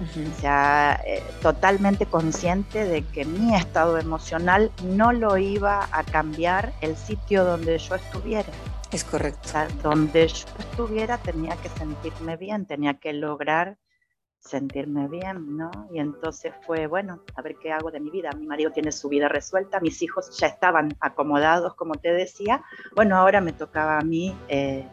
O 0.00 0.40
sea, 0.40 0.98
eh, 1.06 1.22
totalmente 1.42 2.06
consciente 2.06 2.86
de 2.86 3.02
que 3.02 3.26
mi 3.26 3.54
estado 3.54 3.98
emocional 3.98 4.70
no 4.82 5.12
lo 5.12 5.36
iba 5.36 5.88
a 5.92 6.02
cambiar 6.04 6.72
el 6.80 6.96
sitio 6.96 7.44
donde 7.44 7.76
yo 7.76 7.96
estuviera. 7.96 8.48
Es 8.92 9.04
correcto. 9.04 9.40
O 9.44 9.48
sea, 9.48 9.68
donde 9.82 10.26
yo 10.26 10.46
estuviera 10.58 11.18
tenía 11.18 11.54
que 11.56 11.68
sentirme 11.68 12.38
bien, 12.38 12.64
tenía 12.64 12.94
que 12.94 13.12
lograr 13.12 13.76
sentirme 14.40 15.06
bien, 15.06 15.56
¿no? 15.56 15.70
Y 15.92 15.98
entonces 15.98 16.52
fue, 16.66 16.86
bueno, 16.86 17.22
a 17.36 17.42
ver 17.42 17.56
qué 17.62 17.72
hago 17.72 17.90
de 17.90 18.00
mi 18.00 18.10
vida. 18.10 18.30
Mi 18.36 18.46
marido 18.46 18.72
tiene 18.72 18.90
su 18.90 19.08
vida 19.08 19.28
resuelta, 19.28 19.80
mis 19.80 20.00
hijos 20.02 20.36
ya 20.38 20.46
estaban 20.46 20.96
acomodados, 21.00 21.74
como 21.74 21.94
te 21.94 22.12
decía. 22.12 22.62
Bueno, 22.94 23.16
ahora 23.16 23.40
me 23.40 23.52
tocaba 23.52 23.98
a 23.98 24.02
mí 24.02 24.34
eh, 24.48 24.88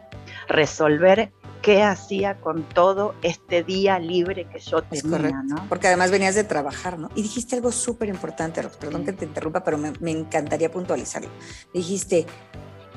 resolver 0.48 1.32
qué 1.62 1.82
hacía 1.82 2.40
con 2.40 2.62
todo 2.62 3.14
este 3.22 3.64
día 3.64 3.98
libre 3.98 4.44
que 4.44 4.60
yo 4.60 4.82
tenía, 4.82 5.42
¿no? 5.42 5.66
Porque 5.68 5.88
además 5.88 6.10
venías 6.10 6.34
de 6.34 6.44
trabajar, 6.44 6.98
¿no? 6.98 7.10
Y 7.14 7.22
dijiste 7.22 7.56
algo 7.56 7.72
súper 7.72 8.08
importante, 8.08 8.62
perdón 8.78 9.04
que 9.04 9.12
te 9.12 9.24
interrumpa, 9.24 9.64
pero 9.64 9.78
me, 9.78 9.92
me 10.00 10.10
encantaría 10.10 10.70
puntualizarlo. 10.70 11.30
Dijiste, 11.72 12.26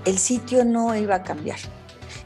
el 0.06 0.18
sitio 0.18 0.66
no 0.66 0.96
iba 0.96 1.16
a 1.16 1.24
cambiar. 1.24 1.60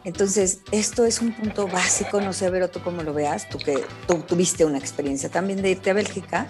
Entonces, 0.05 0.59
esto 0.71 1.03
es 1.05 1.19
un 1.19 1.33
punto 1.33 1.67
básico, 1.67 2.21
no 2.21 2.31
sé, 2.31 2.49
Vero, 2.51 2.69
tú 2.69 2.79
cómo 2.81 3.01
lo 3.01 3.11
veas, 3.11 3.49
tú 3.49 3.57
que 3.57 3.83
tú 4.07 4.19
tuviste 4.19 4.63
una 4.63 4.77
experiencia 4.77 5.29
también 5.29 5.63
de 5.63 5.71
irte 5.71 5.89
a 5.89 5.93
Bélgica, 5.93 6.47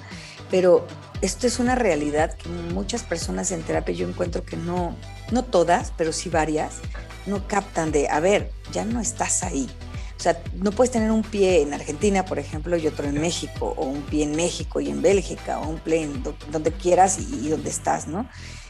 pero 0.52 0.86
esto 1.22 1.48
es 1.48 1.58
una 1.58 1.74
realidad 1.74 2.34
que 2.34 2.50
muchas 2.50 3.04
personas 3.04 3.52
en 3.52 3.64
terapia 3.64 3.96
yo 3.96 4.10
encuentro 4.10 4.44
que 4.44 4.58
no, 4.58 4.98
no 5.32 5.46
todas, 5.46 5.94
pero 5.98 6.12
sí 6.12 6.30
varias, 6.30 6.82
no 7.26 7.48
captan 7.48 7.94
de, 7.94 8.10
a 8.10 8.20
ver, 8.20 8.52
ya 8.74 8.84
no 8.84 9.00
estás 9.00 9.42
ahí. 9.42 9.70
O 10.18 10.20
sea, 10.20 10.42
no 10.56 10.72
puedes 10.72 10.92
tener 10.92 11.12
un 11.12 11.24
pie 11.24 11.62
en 11.62 11.74
Argentina, 11.74 12.26
por 12.26 12.40
ejemplo, 12.40 12.76
y 12.76 12.88
otro 12.88 13.08
en 13.08 13.22
México, 13.22 13.74
o 13.78 13.86
un 13.86 14.02
pie 14.02 14.24
en 14.24 14.36
México 14.36 14.82
y 14.82 14.90
en 14.90 15.02
Bélgica, 15.02 15.60
o 15.60 15.70
un 15.70 15.80
pie 15.80 16.04
en 16.04 16.24
donde 16.52 16.74
quieras 16.74 17.20
y, 17.20 17.46
y 17.46 17.50
donde 17.50 17.70
estás, 17.70 18.08
¿no? 18.08 18.28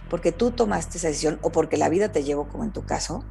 porque 0.09 0.31
tú 0.31 0.51
tomaste 0.51 0.97
esa 0.97 1.07
decisión 1.07 1.39
o 1.41 1.51
porque 1.51 1.77
la 1.77 1.89
vida 1.89 2.11
te 2.11 2.23
llevó 2.23 2.47
como 2.47 2.63
en 2.63 2.71
tu 2.71 2.85
caso, 2.85 3.25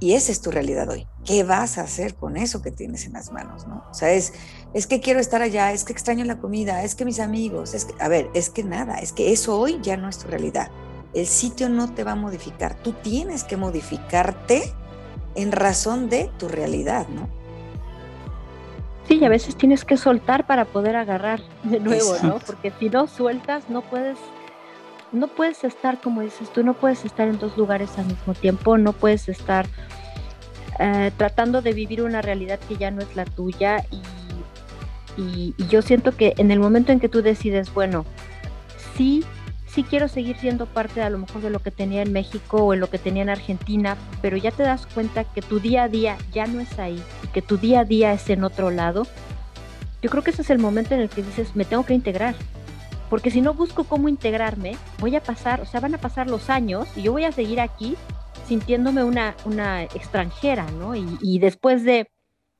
y 0.00 0.14
esa 0.14 0.32
es 0.32 0.40
tu 0.40 0.50
realidad 0.50 0.88
hoy. 0.88 1.06
¿Qué 1.24 1.44
vas 1.44 1.78
a 1.78 1.82
hacer 1.82 2.14
con 2.14 2.36
eso 2.36 2.62
que 2.62 2.70
tienes 2.70 3.06
en 3.06 3.14
las 3.14 3.32
manos? 3.32 3.66
¿no? 3.66 3.84
O 3.90 3.94
sea, 3.94 4.10
es, 4.12 4.32
es 4.74 4.86
que 4.86 5.00
quiero 5.00 5.20
estar 5.20 5.42
allá, 5.42 5.72
es 5.72 5.84
que 5.84 5.92
extraño 5.92 6.24
la 6.24 6.38
comida, 6.38 6.82
es 6.82 6.94
que 6.94 7.04
mis 7.04 7.20
amigos, 7.20 7.74
es 7.74 7.84
que, 7.84 7.94
a 8.02 8.08
ver, 8.08 8.30
es 8.34 8.50
que 8.50 8.64
nada, 8.64 8.98
es 8.98 9.12
que 9.12 9.32
eso 9.32 9.58
hoy 9.58 9.78
ya 9.82 9.96
no 9.96 10.08
es 10.08 10.18
tu 10.18 10.28
realidad. 10.28 10.70
El 11.14 11.26
sitio 11.26 11.68
no 11.68 11.92
te 11.94 12.04
va 12.04 12.12
a 12.12 12.16
modificar, 12.16 12.74
tú 12.74 12.92
tienes 12.92 13.44
que 13.44 13.56
modificarte 13.56 14.72
en 15.34 15.52
razón 15.52 16.08
de 16.08 16.30
tu 16.38 16.48
realidad, 16.48 17.06
¿no? 17.08 17.28
Sí, 19.08 19.18
y 19.18 19.24
a 19.24 19.28
veces 19.28 19.56
tienes 19.56 19.84
que 19.84 19.96
soltar 19.96 20.46
para 20.46 20.64
poder 20.64 20.96
agarrar 20.96 21.40
de 21.62 21.78
nuevo, 21.78 22.16
¿no? 22.22 22.38
Porque 22.38 22.72
si 22.78 22.88
no 22.88 23.06
sueltas, 23.06 23.68
no 23.68 23.82
puedes 23.82 24.18
no 25.14 25.28
puedes 25.28 25.64
estar, 25.64 26.00
como 26.00 26.20
dices 26.20 26.52
tú, 26.52 26.62
no 26.62 26.74
puedes 26.74 27.04
estar 27.04 27.28
en 27.28 27.38
dos 27.38 27.56
lugares 27.56 27.98
al 27.98 28.06
mismo 28.06 28.34
tiempo, 28.34 28.76
no 28.78 28.92
puedes 28.92 29.28
estar 29.28 29.66
eh, 30.80 31.12
tratando 31.16 31.62
de 31.62 31.72
vivir 31.72 32.02
una 32.02 32.20
realidad 32.20 32.58
que 32.68 32.76
ya 32.76 32.90
no 32.90 33.00
es 33.00 33.14
la 33.14 33.24
tuya 33.24 33.84
y, 35.16 35.54
y, 35.56 35.66
yo 35.68 35.82
siento 35.82 36.12
que 36.12 36.34
en 36.36 36.50
el 36.50 36.58
momento 36.58 36.90
en 36.90 36.98
que 36.98 37.08
tú 37.08 37.22
decides, 37.22 37.72
bueno, 37.72 38.04
sí, 38.96 39.24
sí 39.66 39.84
quiero 39.84 40.08
seguir 40.08 40.36
siendo 40.36 40.66
parte 40.66 41.00
a 41.00 41.10
lo 41.10 41.18
mejor 41.18 41.42
de 41.42 41.50
lo 41.50 41.60
que 41.60 41.70
tenía 41.70 42.02
en 42.02 42.12
México 42.12 42.56
o 42.56 42.74
en 42.74 42.80
lo 42.80 42.90
que 42.90 42.98
tenía 42.98 43.22
en 43.22 43.30
Argentina, 43.30 43.96
pero 44.20 44.36
ya 44.36 44.50
te 44.50 44.64
das 44.64 44.86
cuenta 44.86 45.22
que 45.22 45.42
tu 45.42 45.60
día 45.60 45.84
a 45.84 45.88
día 45.88 46.16
ya 46.32 46.46
no 46.46 46.60
es 46.60 46.76
ahí 46.80 47.00
y 47.22 47.28
que 47.28 47.40
tu 47.40 47.56
día 47.56 47.80
a 47.80 47.84
día 47.84 48.12
es 48.12 48.28
en 48.30 48.42
otro 48.42 48.70
lado, 48.70 49.06
yo 50.02 50.10
creo 50.10 50.24
que 50.24 50.32
ese 50.32 50.42
es 50.42 50.50
el 50.50 50.58
momento 50.58 50.94
en 50.94 51.00
el 51.00 51.08
que 51.08 51.22
dices, 51.22 51.54
me 51.54 51.64
tengo 51.64 51.86
que 51.86 51.94
integrar, 51.94 52.34
porque 53.14 53.30
si 53.30 53.40
no 53.40 53.54
busco 53.54 53.84
cómo 53.84 54.08
integrarme, 54.08 54.76
voy 54.98 55.14
a 55.14 55.22
pasar, 55.22 55.60
o 55.60 55.66
sea, 55.66 55.78
van 55.78 55.94
a 55.94 55.98
pasar 55.98 56.28
los 56.28 56.50
años 56.50 56.88
y 56.96 57.02
yo 57.02 57.12
voy 57.12 57.22
a 57.22 57.30
seguir 57.30 57.60
aquí 57.60 57.96
sintiéndome 58.44 59.04
una, 59.04 59.36
una 59.44 59.84
extranjera, 59.84 60.68
¿no? 60.72 60.96
Y, 60.96 61.38
después 61.38 61.84
de, 61.84 62.10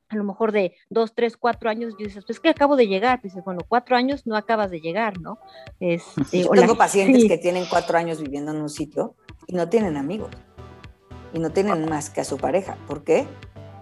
a 0.09 0.15
lo 0.15 0.23
mejor 0.23 0.53
de 0.53 0.77
dos, 0.91 1.13
tres, 1.13 1.37
cuatro 1.37 1.71
años, 1.71 1.95
yo 1.99 2.07
dices, 2.07 2.25
pues 2.25 2.39
que 2.39 2.51
acabo 2.51 2.77
de 2.77 2.87
llegar, 2.87 3.21
dices, 3.21 3.43
bueno, 3.45 3.63
cuatro 3.67 3.97
años 3.97 4.29
no 4.29 4.37
acabas 4.37 4.71
de 4.71 4.79
llegar, 4.81 5.21
¿no? 5.21 5.41
Es, 5.81 6.05
yo 6.31 6.51
tengo 6.51 6.77
pacientes 6.77 7.25
que 7.25 7.37
tienen 7.37 7.65
cuatro 7.69 7.99
años 7.99 8.21
viviendo 8.21 8.53
en 8.53 8.59
un 8.59 8.71
sitio 8.71 9.17
y 9.49 9.57
no 9.57 9.69
tienen 9.69 9.97
amigos 9.97 10.31
y 11.33 11.41
no 11.41 11.51
tienen 11.51 11.89
más 11.89 12.11
que 12.11 12.21
a 12.21 12.25
su 12.25 12.37
pareja. 12.37 12.79
¿Por 12.87 13.03
qué? 13.03 13.27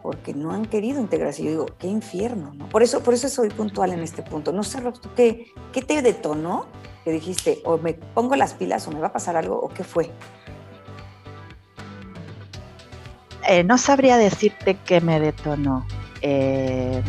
Porque 0.03 0.35
no 0.35 0.53
han 0.53 0.67
querido 0.67 1.01
integrarse. 1.01 1.45
Yo 1.45 1.51
digo, 1.51 1.67
qué 1.79 1.87
infierno, 1.87 2.53
¿no? 2.55 2.69
Por 2.69 2.83
eso, 2.83 3.03
por 3.03 3.15
eso 3.15 3.29
soy 3.29 3.49
puntual 3.49 3.93
en 3.93 4.01
este 4.01 4.23
punto. 4.23 4.53
No 4.53 4.65
sé, 4.65 4.83
qué, 5.17 5.53
qué 5.73 5.83
te 5.83 6.03
detonó? 6.03 6.67
Que 7.05 7.13
dijiste, 7.13 7.61
o 7.65 7.79
me 7.79 7.95
pongo 7.95 8.37
las 8.37 8.55
pilas 8.55 8.87
o 8.87 8.91
me 8.91 9.01
va 9.01 9.09
a 9.09 9.13
pasar 9.13 9.37
algo, 9.37 9.59
o 9.59 9.69
qué 9.69 9.85
fue. 9.85 10.11
Eh, 13.49 13.65
no 13.65 13.79
sabría 13.79 14.17
decirte 14.17 14.77
qué 14.85 15.01
me 15.01 15.19
detonó. 15.19 15.87
Eh, 16.21 17.03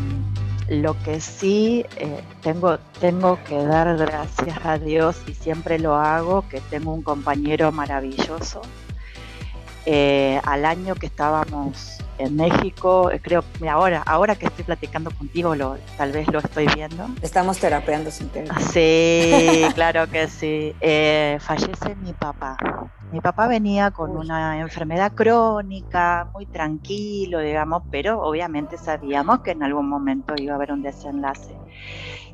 lo 0.70 0.98
que 1.04 1.20
sí 1.20 1.86
eh, 1.98 2.24
tengo, 2.42 2.80
tengo 3.00 3.38
que 3.44 3.64
dar 3.64 3.96
gracias 3.98 4.58
a 4.64 4.78
Dios 4.80 5.18
y 5.28 5.34
siempre 5.34 5.78
lo 5.78 5.96
hago, 5.96 6.48
que 6.50 6.62
tengo 6.62 6.94
un 6.94 7.04
compañero 7.04 7.72
maravilloso. 7.72 8.62
Al 9.86 10.66
año 10.66 10.96
que 10.96 11.08
estábamos 11.08 12.00
en 12.18 12.36
México, 12.36 13.12
eh, 13.12 13.20
creo, 13.22 13.44
que 13.58 13.68
ahora, 13.68 14.04
ahora 14.06 14.36
que 14.36 14.46
estoy 14.46 14.64
platicando 14.64 15.12
contigo, 15.12 15.56
lo, 15.56 15.78
tal 15.98 16.12
vez 16.12 16.32
lo 16.32 16.40
estoy 16.40 16.68
viendo. 16.68 17.08
Estamos 17.22 17.58
terapeando 17.58 18.12
sin 18.12 18.30
terapia. 18.30 18.66
Sí, 18.66 19.64
claro 19.76 20.08
que 20.10 20.28
sí. 20.28 20.76
Eh, 20.80 21.38
fallece 21.40 21.96
mi 21.96 22.14
papá. 22.14 22.58
Mi 23.12 23.20
papá 23.20 23.48
venía 23.48 23.92
con 23.92 24.16
una 24.18 24.60
enfermedad 24.60 25.14
crónica, 25.14 26.30
muy 26.34 26.46
tranquilo, 26.46 27.40
digamos, 27.40 27.84
pero 27.92 28.22
obviamente 28.22 28.78
sabíamos 28.78 29.42
que 29.42 29.52
en 29.52 29.64
algún 29.64 29.88
momento 29.88 30.34
iba 30.38 30.54
a 30.54 30.56
haber 30.56 30.72
un 30.72 30.82
desenlace. 30.82 31.56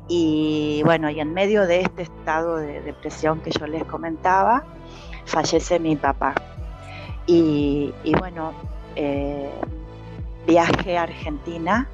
Y 0.08 0.82
bueno, 0.84 1.10
y 1.10 1.20
en 1.20 1.32
medio 1.32 1.66
de 1.66 1.82
este 1.82 2.02
estado 2.02 2.56
de 2.56 2.80
depresión 2.80 3.40
que 3.40 3.50
yo 3.50 3.66
les 3.66 3.84
comentaba, 3.84 4.64
fallece 5.24 5.78
mi 5.78 5.96
papá. 5.96 6.34
Y, 7.32 7.92
bueno, 8.18 8.52
eh, 8.96 9.50
viaje 10.48 10.98
a 10.98 11.04
Argentina, 11.04 11.88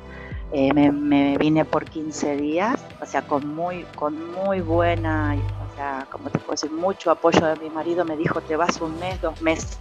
eh, 0.52 0.72
me, 0.72 1.36
vine 1.36 1.66
por 1.66 1.84
15 1.84 2.36
días, 2.36 2.82
o 3.02 3.06
sea, 3.06 3.20
con 3.20 3.54
muy, 3.54 3.84
con 3.96 4.32
muy 4.32 4.62
buena, 4.62 5.36
o 5.36 5.76
sea, 5.76 6.06
como 6.10 6.30
te 6.30 6.38
puedo 6.38 6.52
decir, 6.52 6.72
mucho 6.72 7.10
apoyo 7.10 7.44
de 7.46 7.56
mi 7.56 7.68
marido, 7.68 8.06
me 8.06 8.16
dijo, 8.16 8.40
te 8.40 8.56
vas 8.56 8.80
un 8.80 8.98
mes, 8.98 9.20
dos 9.20 9.42
meses, 9.42 9.78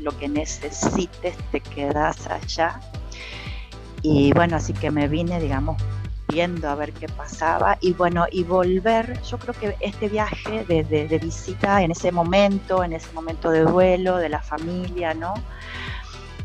lo 0.00 0.10
que 0.18 0.28
necesites, 0.28 1.36
te 1.52 1.60
quedas 1.60 2.26
allá. 2.26 2.80
Y 4.02 4.32
bueno, 4.32 4.56
así 4.56 4.72
que 4.72 4.90
me 4.90 5.06
vine, 5.06 5.40
digamos, 5.40 5.80
a 6.42 6.74
ver 6.74 6.92
qué 6.92 7.08
pasaba 7.08 7.78
y 7.80 7.94
bueno, 7.94 8.26
y 8.30 8.44
volver, 8.44 9.20
yo 9.22 9.38
creo 9.38 9.54
que 9.54 9.76
este 9.80 10.08
viaje 10.08 10.64
de, 10.64 10.84
de 10.84 11.18
visita 11.18 11.82
en 11.82 11.92
ese 11.92 12.12
momento, 12.12 12.84
en 12.84 12.92
ese 12.92 13.10
momento 13.12 13.50
de 13.50 13.60
duelo, 13.60 14.16
de 14.18 14.28
la 14.28 14.40
familia, 14.40 15.14
¿no? 15.14 15.34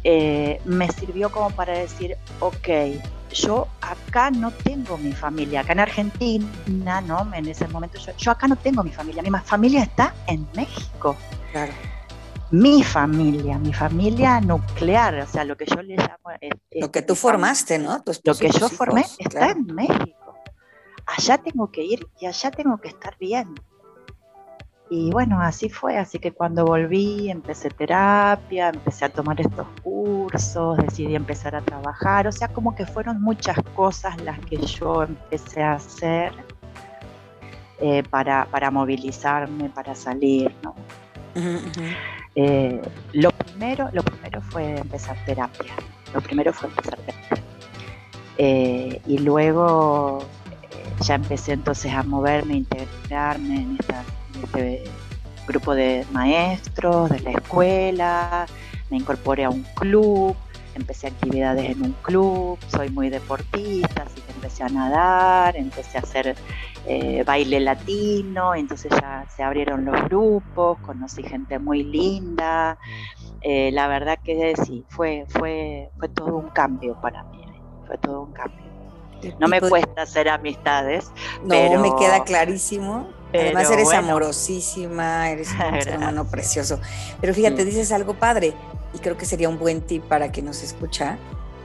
Eh, 0.03 0.60
me 0.65 0.88
sirvió 0.89 1.31
como 1.31 1.51
para 1.51 1.74
decir, 1.74 2.17
ok, 2.39 2.67
yo 3.33 3.67
acá 3.81 4.31
no 4.31 4.51
tengo 4.51 4.98
mi 4.98 5.12
familia, 5.12 5.62
acá 5.62 5.74
en 5.74 5.79
Argentina, 5.81 7.01
¿no? 7.01 7.31
En 7.33 7.48
ese 7.48 7.67
momento 7.67 8.00
yo, 8.17 8.31
acá 8.31 8.48
no 8.48 8.55
tengo 8.55 8.83
mi 8.83 8.91
familia, 8.91 9.21
mi 9.21 9.29
familia 9.39 9.83
está 9.83 10.13
en 10.27 10.48
México. 10.55 11.15
Mi 12.51 12.84
familia, 12.84 13.58
mi 13.58 13.74
familia 13.74 14.41
nuclear, 14.41 15.20
o 15.20 15.27
sea, 15.27 15.46
lo 15.46 15.55
que 15.55 15.65
yo 15.65 15.81
le 15.81 15.96
llamo... 15.96 16.31
lo 16.72 16.91
que 16.91 17.01
tú 17.01 17.15
formaste, 17.15 17.79
¿no? 17.79 18.03
lo 18.24 18.36
que 18.36 18.50
yo 18.50 18.67
formé 18.67 19.05
está 19.20 19.51
en 19.51 19.65
México. 19.67 20.36
Allá 21.05 21.38
tengo 21.38 21.72
que 21.72 21.84
ir 21.84 22.08
y 22.20 22.25
allá 22.25 22.51
tengo 22.51 22.77
que 22.77 22.89
estar 22.89 23.17
bien. 23.17 23.55
Y 24.89 25.10
bueno, 25.12 25.39
así 25.39 25.70
fue, 25.70 25.98
así 25.98 26.20
que 26.20 26.34
cuando 26.34 26.65
volví 26.65 27.31
empecé 27.31 27.70
terapia, 27.70 28.67
empecé 28.67 29.05
a 29.05 29.10
tomar 29.10 29.39
estos 29.39 29.65
cursos, 29.81 30.77
decidí 30.79 31.15
empezar 31.15 31.55
a 31.55 31.62
trabajar, 31.62 32.27
o 32.27 32.31
sea, 32.34 32.50
como 32.50 32.75
que 32.75 32.86
fueron 32.86 33.22
muchas 33.22 33.58
cosas 33.74 34.22
las 34.22 34.38
que 34.39 34.58
yo 34.58 35.03
empecé 35.03 35.63
a 35.63 35.75
hacer 35.75 36.34
eh, 37.79 38.03
para, 38.03 38.46
para, 38.51 38.70
movilizarme, 38.70 39.70
para 39.70 39.96
salir, 39.96 40.53
¿no? 40.62 40.75
Eh, 42.35 42.81
lo, 43.13 43.31
primero, 43.31 43.89
lo 43.93 44.03
primero 44.03 44.41
fue 44.41 44.77
empezar 44.77 45.17
terapia, 45.25 45.73
lo 46.13 46.21
primero 46.21 46.53
fue 46.53 46.69
empezar 46.69 46.97
terapia. 47.00 47.43
Eh, 48.38 49.01
y 49.05 49.17
luego 49.19 50.25
ya 51.01 51.15
empecé 51.15 51.53
entonces 51.53 51.93
a 51.93 52.03
moverme, 52.03 52.53
a 52.53 52.57
integrarme 52.57 53.55
en 53.55 53.77
esta 53.79 54.03
este 54.43 54.83
grupo 55.47 55.75
de 55.75 56.05
maestros 56.11 57.09
de 57.09 57.19
la 57.19 57.31
escuela, 57.31 58.45
me 58.89 58.97
incorporé 58.97 59.43
a 59.43 59.50
un 59.50 59.63
club, 59.75 60.35
empecé 60.75 61.07
actividades 61.07 61.69
en 61.69 61.83
un 61.83 61.93
club, 62.01 62.57
soy 62.67 62.89
muy 62.89 63.09
deportista, 63.09 64.03
así 64.03 64.21
que 64.21 64.31
empecé 64.33 64.63
a 64.63 64.69
nadar, 64.69 65.57
empecé 65.57 65.97
a 65.97 66.01
hacer 66.01 66.35
eh, 66.85 67.23
baile 67.25 67.59
latino, 67.59 68.55
entonces 68.55 68.91
ya 69.01 69.25
se 69.35 69.43
abrieron 69.43 69.85
los 69.85 70.03
grupos, 70.05 70.79
conocí 70.79 71.23
gente 71.23 71.59
muy 71.59 71.83
linda, 71.83 72.77
eh, 73.41 73.71
la 73.71 73.88
verdad 73.88 74.17
que 74.23 74.53
sí, 74.65 74.85
fue, 74.89 75.25
fue, 75.29 75.89
fue 75.97 76.09
todo 76.09 76.38
un 76.38 76.50
cambio 76.50 77.00
para 77.01 77.23
mí, 77.25 77.45
fue 77.85 77.97
todo 77.97 78.23
un 78.23 78.33
cambio. 78.33 78.61
No 79.39 79.47
me 79.47 79.61
cuesta 79.61 80.01
hacer 80.01 80.29
amistades. 80.29 81.11
No, 81.43 81.79
me 81.79 81.95
queda 81.95 82.23
clarísimo. 82.23 83.09
Además 83.33 83.69
eres 83.69 83.93
amorosísima, 83.93 85.29
eres 85.29 85.51
un 85.51 85.81
ser 85.81 85.95
humano 85.97 86.25
precioso. 86.25 86.79
Pero 87.21 87.33
fíjate, 87.33 87.63
dices 87.63 87.91
algo 87.91 88.15
padre 88.15 88.53
y 88.93 89.00
creo 89.00 89.17
que 89.17 89.25
sería 89.25 89.47
un 89.47 89.57
buen 89.57 89.81
tip 89.81 90.03
para 90.03 90.31
que 90.31 90.41
nos 90.41 90.63
escucha, 90.63 91.17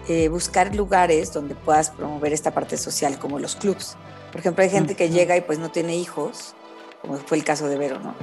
eh, 0.08 0.28
buscar 0.28 0.74
lugares 0.74 1.32
donde 1.32 1.54
puedas 1.54 1.90
promover 1.90 2.32
esta 2.32 2.52
parte 2.52 2.76
social, 2.76 3.18
como 3.18 3.38
los 3.38 3.56
clubs. 3.56 3.96
Por 4.30 4.40
ejemplo, 4.40 4.62
hay 4.62 4.70
gente 4.70 4.94
que 4.94 5.10
llega 5.10 5.36
y 5.36 5.40
pues 5.40 5.58
no 5.58 5.70
tiene 5.70 5.96
hijos, 5.96 6.54
como 7.00 7.16
fue 7.18 7.38
el 7.38 7.44
caso 7.44 7.68
de 7.68 7.76
Vero, 7.76 8.00
¿no? 8.00 8.14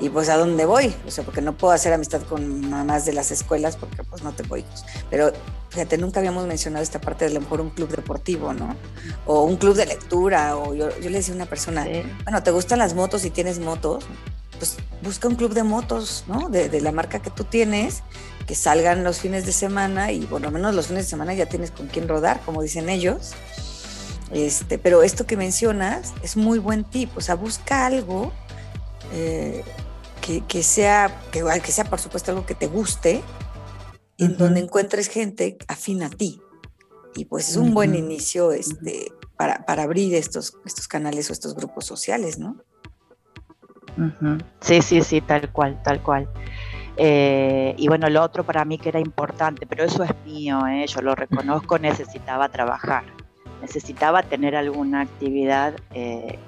y 0.00 0.08
pues 0.08 0.28
a 0.28 0.36
dónde 0.36 0.64
voy, 0.64 0.94
o 1.06 1.10
sea, 1.10 1.24
porque 1.24 1.40
no 1.40 1.56
puedo 1.56 1.72
hacer 1.72 1.92
amistad 1.92 2.22
con 2.22 2.70
mamás 2.70 3.04
de 3.04 3.12
las 3.12 3.30
escuelas 3.30 3.76
porque 3.76 4.04
pues 4.04 4.22
no 4.22 4.32
tengo 4.32 4.56
hijos. 4.56 4.84
Pero 5.10 5.32
fíjate, 5.70 5.98
nunca 5.98 6.20
habíamos 6.20 6.46
mencionado 6.46 6.82
esta 6.82 7.00
parte 7.00 7.24
de 7.24 7.32
a 7.32 7.34
lo 7.34 7.40
mejor 7.40 7.60
un 7.60 7.70
club 7.70 7.88
deportivo, 7.88 8.52
¿no? 8.52 8.76
O 9.26 9.42
un 9.42 9.56
club 9.56 9.74
de 9.74 9.86
lectura, 9.86 10.56
o 10.56 10.74
yo, 10.74 10.88
yo 11.00 11.10
le 11.10 11.18
decía 11.18 11.34
a 11.34 11.36
una 11.36 11.46
persona, 11.46 11.86
bueno, 12.24 12.42
¿te 12.42 12.50
gustan 12.50 12.78
las 12.78 12.94
motos 12.94 13.24
y 13.24 13.30
tienes 13.30 13.58
motos? 13.58 14.04
Pues 14.58 14.76
busca 15.02 15.28
un 15.28 15.34
club 15.34 15.52
de 15.52 15.64
motos, 15.64 16.24
¿no? 16.28 16.48
De, 16.48 16.68
de 16.68 16.80
la 16.80 16.92
marca 16.92 17.20
que 17.20 17.30
tú 17.30 17.44
tienes, 17.44 18.02
que 18.46 18.54
salgan 18.54 19.02
los 19.02 19.18
fines 19.18 19.46
de 19.46 19.52
semana 19.52 20.12
y 20.12 20.20
por 20.20 20.40
lo 20.40 20.50
menos 20.52 20.74
los 20.74 20.86
fines 20.86 21.06
de 21.06 21.10
semana 21.10 21.34
ya 21.34 21.46
tienes 21.46 21.72
con 21.72 21.88
quién 21.88 22.06
rodar, 22.06 22.40
como 22.44 22.62
dicen 22.62 22.88
ellos. 22.88 23.32
Este, 24.32 24.78
pero 24.78 25.02
esto 25.02 25.26
que 25.26 25.36
mencionas 25.36 26.12
es 26.22 26.36
muy 26.36 26.58
buen 26.58 26.84
tip, 26.84 27.10
o 27.16 27.20
sea, 27.20 27.34
busca 27.34 27.86
algo 27.86 28.32
eh, 29.12 29.64
que, 30.46 30.62
sea, 30.62 31.22
que, 31.32 31.42
que 31.64 31.72
sea 31.72 31.84
por 31.84 31.98
supuesto 31.98 32.32
algo 32.32 32.44
que 32.44 32.54
te 32.54 32.66
guste, 32.66 33.22
en 34.18 34.36
donde 34.36 34.60
encuentres 34.60 35.08
gente 35.08 35.56
afín 35.68 36.02
a 36.02 36.10
ti. 36.10 36.40
Y 37.14 37.24
pues 37.24 37.48
es 37.48 37.56
un 37.56 37.72
buen 37.72 37.94
inicio 37.94 38.52
este, 38.52 39.10
para, 39.36 39.64
para, 39.64 39.84
abrir 39.84 40.14
estos, 40.14 40.54
estos 40.66 40.86
canales 40.86 41.30
o 41.30 41.32
estos 41.32 41.54
grupos 41.54 41.86
sociales, 41.86 42.38
¿no? 42.38 42.56
Sí, 44.60 44.82
sí, 44.82 45.02
sí, 45.02 45.20
tal 45.20 45.50
cual, 45.50 45.82
tal 45.82 46.02
cual. 46.02 46.28
Eh, 46.96 47.74
y 47.78 47.88
bueno, 47.88 48.08
lo 48.08 48.22
otro 48.22 48.44
para 48.44 48.64
mí 48.64 48.78
que 48.78 48.88
era 48.88 49.00
importante, 49.00 49.66
pero 49.66 49.84
eso 49.84 50.02
es 50.02 50.10
mío, 50.24 50.66
¿eh? 50.66 50.84
yo 50.86 51.00
lo 51.00 51.14
reconozco, 51.14 51.78
necesitaba 51.78 52.48
trabajar, 52.48 53.04
necesitaba 53.60 54.22
tener 54.22 54.56
alguna 54.56 55.02
actividad 55.02 55.74
eh, 55.94 56.38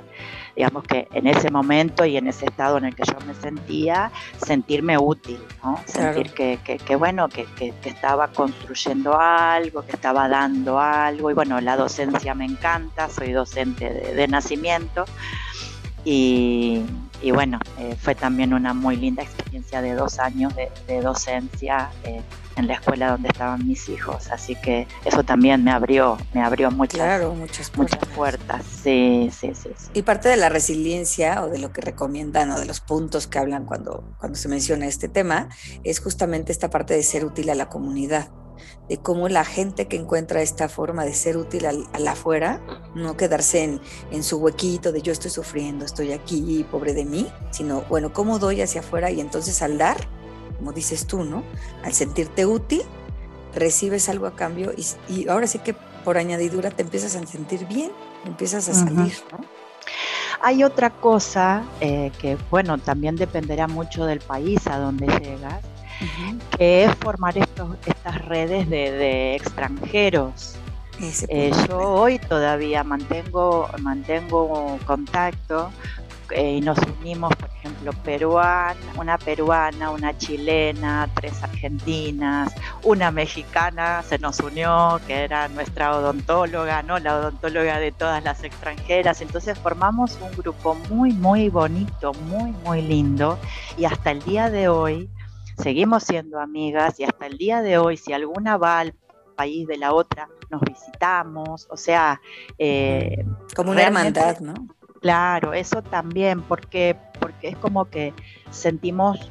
digamos 0.57 0.85
que 0.85 1.09
en 1.13 1.27
ese 1.27 1.51
momento 1.51 2.05
y 2.05 2.17
en 2.17 2.27
ese 2.27 2.47
estado 2.47 2.79
en 2.79 2.85
el 2.85 2.95
que 2.95 3.05
yo 3.05 3.19
me 3.27 3.35
sentía, 3.35 4.11
sentirme 4.45 4.99
útil, 4.99 5.39
¿no? 5.63 5.81
Sentir 5.87 6.33
que, 6.33 6.59
que, 6.63 6.97
bueno, 6.97 7.29
que, 7.29 7.47
que, 7.57 7.73
estaba 7.85 8.29
construyendo 8.29 9.19
algo, 9.19 9.83
que 9.83 9.93
estaba 9.93 10.29
dando 10.29 10.79
algo. 10.79 11.31
Y 11.31 11.35
bueno, 11.35 11.61
la 11.61 11.77
docencia 11.77 12.35
me 12.35 12.45
encanta, 12.45 13.09
soy 13.09 13.33
docente 13.33 13.89
de, 13.89 14.29
nacimiento. 14.29 15.05
Y, 16.05 16.83
y 17.23 17.31
bueno, 17.31 17.59
eh, 17.79 17.97
fue 18.01 18.15
también 18.15 18.55
una 18.55 18.75
muy 18.75 18.97
linda 18.97 19.23
experiencia 19.23 19.83
de 19.83 19.95
dos 19.95 20.19
años 20.19 20.55
de, 20.57 20.71
de 20.87 21.01
docencia. 21.01 21.91
Eh, 22.05 22.23
en 22.57 22.67
la 22.67 22.75
escuela 22.75 23.13
donde 23.13 23.29
estaban 23.29 23.67
mis 23.67 23.89
hijos, 23.89 24.31
así 24.31 24.55
que 24.55 24.87
eso 25.05 25.23
también 25.23 25.65
me 25.65 25.71
abrió, 25.71 26.19
me 26.35 26.43
abrió 26.43 26.71
muchas, 26.71 27.35
muchas, 27.35 27.77
muchas 27.77 28.07
puertas. 28.09 28.65
Sí, 28.67 29.31
sí, 29.33 29.53
sí, 29.55 29.71
Y 29.95 30.03
parte 30.03 30.29
de 30.29 30.37
la 30.37 30.49
resiliencia 30.49 31.43
o 31.43 31.49
de 31.49 31.59
lo 31.59 31.73
que 31.73 31.81
recomiendan 31.81 32.51
o 32.51 32.59
de 32.61 32.67
los 32.67 32.81
puntos 32.81 33.27
que 33.27 33.39
hablan 33.39 33.65
cuando, 33.65 34.05
cuando 34.19 34.39
se 34.39 34.49
menciona 34.49 34.87
este 34.87 35.09
tema 35.09 35.49
es 35.85 36.01
justamente 36.01 36.53
esta 36.53 36.71
parte 36.71 36.95
de 36.95 37.03
ser 37.03 37.25
útil 37.25 37.49
a 37.51 37.55
la 37.55 37.69
comunidad 37.69 38.29
de 38.91 38.99
cómo 38.99 39.31
la 39.31 39.47
gente 39.47 39.89
que 39.89 39.97
encuentra 39.97 40.43
esta 40.43 40.69
forma 40.69 41.07
de 41.07 41.15
ser 41.15 41.39
útil 41.39 41.65
al, 41.65 42.09
afuera, 42.09 42.61
no 42.95 43.17
quedarse 43.17 43.65
en, 43.65 43.81
en, 44.11 44.23
su 44.23 44.37
huequito 44.37 44.93
de 44.93 45.01
yo 45.01 45.13
estoy 45.13 45.31
sufriendo, 45.31 45.87
estoy 45.87 46.13
aquí, 46.13 46.67
pobre 46.71 46.93
de 46.93 47.07
mí, 47.07 47.27
sino, 47.53 47.83
bueno, 47.89 48.13
cómo 48.13 48.39
doy 48.39 48.61
hacia 48.61 48.83
afuera 48.83 49.11
y 49.11 49.21
entonces 49.21 49.63
al 49.63 49.79
dar 49.79 49.97
como 50.61 50.73
dices 50.73 51.07
tú, 51.07 51.25
¿no? 51.25 51.43
Al 51.83 51.95
sentirte 51.95 52.45
útil, 52.45 52.83
recibes 53.55 54.11
algo 54.11 54.27
a 54.27 54.37
cambio 54.37 54.73
y, 55.09 55.27
ahora 55.27 55.47
sí 55.47 55.59
que 55.59 55.73
por 56.05 56.19
añadidura 56.19 56.71
te 56.71 56.83
empiezas 56.83 57.17
a 57.17 57.27
sentir 57.27 57.67
bien, 57.67 57.91
empiezas 58.27 58.69
a 58.69 58.75
salir, 58.75 59.15
¿no? 59.33 59.39
Hay 60.43 60.63
otra 60.63 60.91
cosa 60.91 61.65
eh, 61.81 62.13
que, 62.21 62.37
bueno, 62.51 62.77
también 62.77 63.17
dependerá 63.17 63.69
mucho 63.69 64.05
del 64.05 64.21
país 64.21 64.67
a 64.67 64.79
donde 64.79 65.07
llegas, 65.07 65.63
que 66.57 66.85
es 66.85 66.95
formar 66.97 67.37
estos, 67.37 67.77
estas 67.87 68.25
redes 68.27 68.69
de, 68.69 69.35
extranjeros. 69.35 70.57
Eh, 71.29 71.51
yo 71.67 71.79
hoy 71.79 72.19
todavía 72.19 72.85
mantengo, 72.85 73.71
mantengo 73.81 74.79
contacto 74.85 75.71
eh, 76.31 76.57
y 76.57 76.61
nos 76.61 76.79
unimos, 77.01 77.35
por 77.37 77.49
ejemplo, 77.49 77.93
peruana, 78.05 78.77
una 78.97 79.19
peruana, 79.19 79.91
una 79.91 80.17
chilena, 80.17 81.09
tres 81.15 81.43
argentinas, 81.43 82.53
una 82.85 83.11
mexicana 83.11 84.03
se 84.03 84.19
nos 84.19 84.39
unió, 84.41 85.01
que 85.07 85.25
era 85.25 85.49
nuestra 85.49 85.97
odontóloga, 85.97 86.83
¿no? 86.83 86.99
La 86.99 87.17
odontóloga 87.17 87.79
de 87.79 87.93
todas 87.93 88.23
las 88.23 88.45
extranjeras. 88.45 89.21
Entonces 89.21 89.59
formamos 89.59 90.19
un 90.21 90.37
grupo 90.37 90.75
muy, 90.89 91.13
muy 91.13 91.49
bonito, 91.49 92.13
muy, 92.15 92.53
muy 92.65 92.83
lindo. 92.83 93.39
Y 93.77 93.85
hasta 93.85 94.13
el 94.13 94.23
día 94.23 94.51
de 94.51 94.69
hoy 94.69 95.09
seguimos 95.63 96.05
siendo 96.05 96.41
amigas 96.41 96.99
y 96.99 97.05
hasta 97.05 97.27
el 97.27 97.39
día 97.39 97.63
de 97.63 97.79
hoy, 97.79 97.97
si 97.97 98.13
alguna 98.13 98.57
va 98.57 98.81
al 98.81 98.95
país 99.37 99.67
de 99.67 99.79
la 99.79 99.93
otra, 99.93 100.29
nos 100.51 100.61
visitamos, 100.63 101.67
o 101.71 101.77
sea... 101.77 102.21
Eh, 102.59 103.25
Como 103.55 103.71
una 103.71 103.83
hermandad, 103.85 104.41
¿no? 104.41 104.55
Claro, 105.01 105.55
eso 105.55 105.83
también, 105.83 106.43
porque, 106.43 106.95
porque 107.19 107.49
es 107.49 107.57
como 107.57 107.87
que 107.87 108.13
sentimos, 108.51 109.31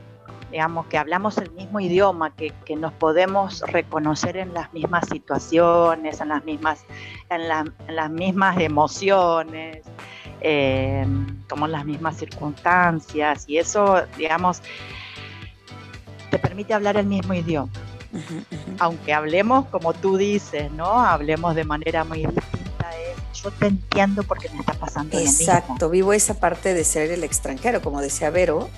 digamos, 0.51 0.87
que 0.87 0.97
hablamos 0.97 1.37
el 1.37 1.51
mismo 1.51 1.79
idioma, 1.79 2.35
que, 2.35 2.51
que 2.65 2.75
nos 2.75 2.91
podemos 2.93 3.61
reconocer 3.61 4.37
en 4.37 4.53
las 4.53 4.73
mismas 4.73 5.07
situaciones, 5.07 6.21
en 6.21 6.29
las 6.29 6.43
mismas, 6.43 6.85
en, 7.29 7.47
las 7.47 8.09
mismas 8.09 8.59
emociones, 8.59 9.85
eh, 10.41 11.05
como 11.47 11.67
en 11.67 11.71
las 11.71 11.85
mismas 11.85 12.17
circunstancias, 12.17 13.45
y 13.47 13.59
eso, 13.59 14.01
digamos, 14.17 14.63
te 16.29 16.39
permite 16.39 16.73
hablar 16.73 16.97
el 16.97 17.05
mismo 17.05 17.33
idioma. 17.33 17.71
Aunque 18.79 19.13
hablemos, 19.13 19.65
como 19.67 19.93
tú 19.93 20.17
dices, 20.17 20.71
¿no? 20.71 20.99
Hablemos 20.99 21.55
de 21.55 21.63
manera 21.63 22.03
muy 22.03 22.19
distinta, 22.19 22.89
yo 23.33 23.51
te 23.51 23.67
entiendo 23.67 24.23
porque 24.23 24.49
me 24.49 24.59
está 24.59 24.73
pasando 24.73 25.17
Exacto, 25.17 25.89
vivo 25.89 26.13
esa 26.13 26.39
parte 26.39 26.73
de 26.73 26.83
ser 26.83 27.11
el 27.11 27.23
extranjero, 27.23 27.81
como 27.81 28.01
decía 28.01 28.29
Vero, 28.29 28.69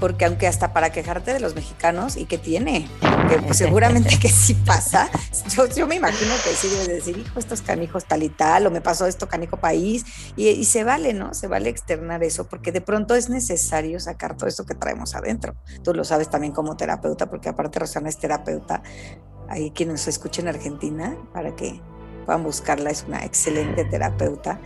porque 0.00 0.24
aunque 0.24 0.46
hasta 0.46 0.72
para 0.72 0.90
quejarte 0.90 1.32
de 1.32 1.40
los 1.40 1.54
mexicanos, 1.54 2.16
¿y 2.16 2.26
qué 2.26 2.38
tiene? 2.38 2.88
Que 3.28 3.38
pues, 3.38 3.58
seguramente 3.58 4.18
que 4.18 4.28
sí 4.28 4.54
pasa. 4.54 5.10
Yo, 5.48 5.66
yo 5.66 5.86
me 5.86 5.96
imagino 5.96 6.32
que 6.44 6.54
sí 6.54 6.68
debes 6.68 6.88
decir, 6.88 7.18
hijo, 7.18 7.38
estos 7.38 7.62
canijos 7.62 8.04
tal 8.06 8.22
y 8.22 8.28
tal, 8.28 8.66
o 8.66 8.70
me 8.70 8.80
pasó 8.80 9.06
esto 9.06 9.28
canijo 9.28 9.56
país, 9.56 10.04
y, 10.36 10.48
y, 10.48 10.64
se 10.64 10.84
vale, 10.84 11.12
¿no? 11.12 11.34
Se 11.34 11.46
vale 11.46 11.68
externar 11.68 12.22
eso, 12.22 12.46
porque 12.46 12.72
de 12.72 12.80
pronto 12.80 13.14
es 13.14 13.28
necesario 13.28 13.98
sacar 14.00 14.36
todo 14.36 14.48
esto 14.48 14.64
que 14.64 14.74
traemos 14.74 15.14
adentro. 15.14 15.54
Tú 15.82 15.94
lo 15.94 16.04
sabes 16.04 16.30
también 16.30 16.52
como 16.52 16.76
terapeuta, 16.76 17.28
porque 17.28 17.48
aparte 17.48 17.80
Rosana 17.80 18.08
es 18.08 18.18
terapeuta, 18.18 18.82
ahí 19.48 19.70
quien 19.70 19.90
nos 19.90 20.06
escucha 20.06 20.42
en 20.42 20.48
Argentina, 20.48 21.16
para 21.32 21.54
que 21.56 21.80
puedan 22.24 22.42
buscarla, 22.42 22.90
es 22.90 23.04
una 23.06 23.24
excelente 23.24 23.84
terapeuta. 23.84 24.60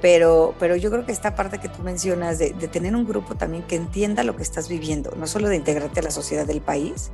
Pero, 0.00 0.54
pero 0.58 0.76
yo 0.76 0.90
creo 0.90 1.04
que 1.04 1.12
esta 1.12 1.34
parte 1.34 1.58
que 1.58 1.68
tú 1.68 1.82
mencionas 1.82 2.38
de, 2.38 2.52
de 2.52 2.68
tener 2.68 2.96
un 2.96 3.06
grupo 3.06 3.34
también 3.34 3.62
que 3.64 3.76
entienda 3.76 4.24
lo 4.24 4.34
que 4.36 4.42
estás 4.42 4.68
viviendo, 4.68 5.12
no 5.16 5.26
solo 5.26 5.48
de 5.48 5.56
integrarte 5.56 6.00
a 6.00 6.02
la 6.02 6.10
sociedad 6.10 6.46
del 6.46 6.60
país. 6.60 7.10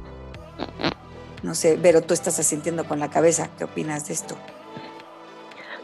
No 1.43 1.55
sé, 1.55 1.79
pero 1.81 2.03
tú 2.03 2.15
estás 2.15 2.39
asintiendo 2.39 2.85
con 2.85 2.99
la 2.99 3.11
cabeza. 3.11 3.51
¿Qué 3.59 3.65
opinas 3.65 4.09
de 4.09 4.15
esto? 4.15 4.37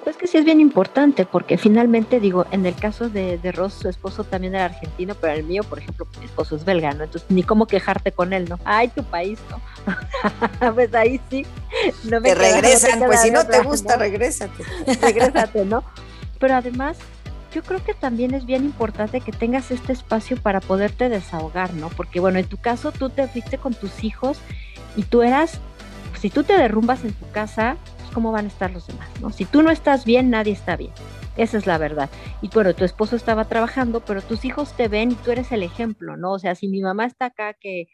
Pues 0.04 0.16
que 0.16 0.26
sí 0.26 0.36
es 0.36 0.44
bien 0.44 0.60
importante, 0.60 1.24
porque 1.24 1.56
finalmente, 1.56 2.18
digo, 2.18 2.46
en 2.50 2.66
el 2.66 2.74
caso 2.74 3.08
de, 3.08 3.38
de 3.38 3.52
Ross, 3.52 3.74
su 3.74 3.88
esposo 3.88 4.24
también 4.24 4.56
era 4.56 4.64
argentino, 4.64 5.14
pero 5.14 5.32
el 5.32 5.44
mío, 5.44 5.62
por 5.62 5.78
ejemplo, 5.78 6.08
mi 6.18 6.24
esposo 6.24 6.56
es 6.56 6.64
belga, 6.64 6.92
¿no? 6.92 7.04
Entonces, 7.04 7.30
ni 7.30 7.44
cómo 7.44 7.66
quejarte 7.66 8.10
con 8.10 8.32
él, 8.32 8.48
¿no? 8.48 8.58
Ay, 8.64 8.88
tu 8.88 9.04
país, 9.04 9.38
¿no? 9.48 10.74
pues 10.74 10.92
ahí 10.94 11.20
sí. 11.30 11.46
No 12.04 12.20
me 12.20 12.30
te 12.30 12.34
regresan, 12.34 12.98
pues 12.98 13.20
si 13.20 13.30
no 13.30 13.46
te 13.46 13.60
gusta, 13.62 13.96
regrésate. 13.96 14.64
regrésate, 15.00 15.64
¿no? 15.64 15.84
Pero 16.42 16.56
además, 16.56 16.98
yo 17.54 17.62
creo 17.62 17.84
que 17.84 17.94
también 17.94 18.34
es 18.34 18.46
bien 18.46 18.64
importante 18.64 19.20
que 19.20 19.30
tengas 19.30 19.70
este 19.70 19.92
espacio 19.92 20.36
para 20.36 20.60
poderte 20.60 21.08
desahogar, 21.08 21.72
¿no? 21.74 21.88
Porque, 21.90 22.18
bueno, 22.18 22.40
en 22.40 22.46
tu 22.46 22.56
caso, 22.56 22.90
tú 22.90 23.10
te 23.10 23.28
fuiste 23.28 23.58
con 23.58 23.74
tus 23.74 24.02
hijos 24.02 24.40
y 24.96 25.04
tú 25.04 25.22
eras, 25.22 25.60
si 26.20 26.30
tú 26.30 26.42
te 26.42 26.58
derrumbas 26.58 27.04
en 27.04 27.12
tu 27.12 27.30
casa, 27.30 27.76
cómo 28.12 28.32
van 28.32 28.46
a 28.46 28.48
estar 28.48 28.72
los 28.72 28.88
demás, 28.88 29.08
¿no? 29.20 29.30
Si 29.30 29.44
tú 29.44 29.62
no 29.62 29.70
estás 29.70 30.04
bien, 30.04 30.30
nadie 30.30 30.52
está 30.52 30.74
bien. 30.74 30.90
Esa 31.36 31.58
es 31.58 31.66
la 31.68 31.78
verdad. 31.78 32.10
Y 32.40 32.48
bueno, 32.48 32.74
tu 32.74 32.84
esposo 32.84 33.14
estaba 33.14 33.44
trabajando, 33.44 34.00
pero 34.00 34.20
tus 34.20 34.44
hijos 34.44 34.72
te 34.76 34.88
ven 34.88 35.12
y 35.12 35.14
tú 35.14 35.30
eres 35.30 35.52
el 35.52 35.62
ejemplo, 35.62 36.16
¿no? 36.16 36.32
O 36.32 36.40
sea, 36.40 36.56
si 36.56 36.66
mi 36.66 36.80
mamá 36.80 37.04
está 37.04 37.26
acá 37.26 37.54
que, 37.54 37.86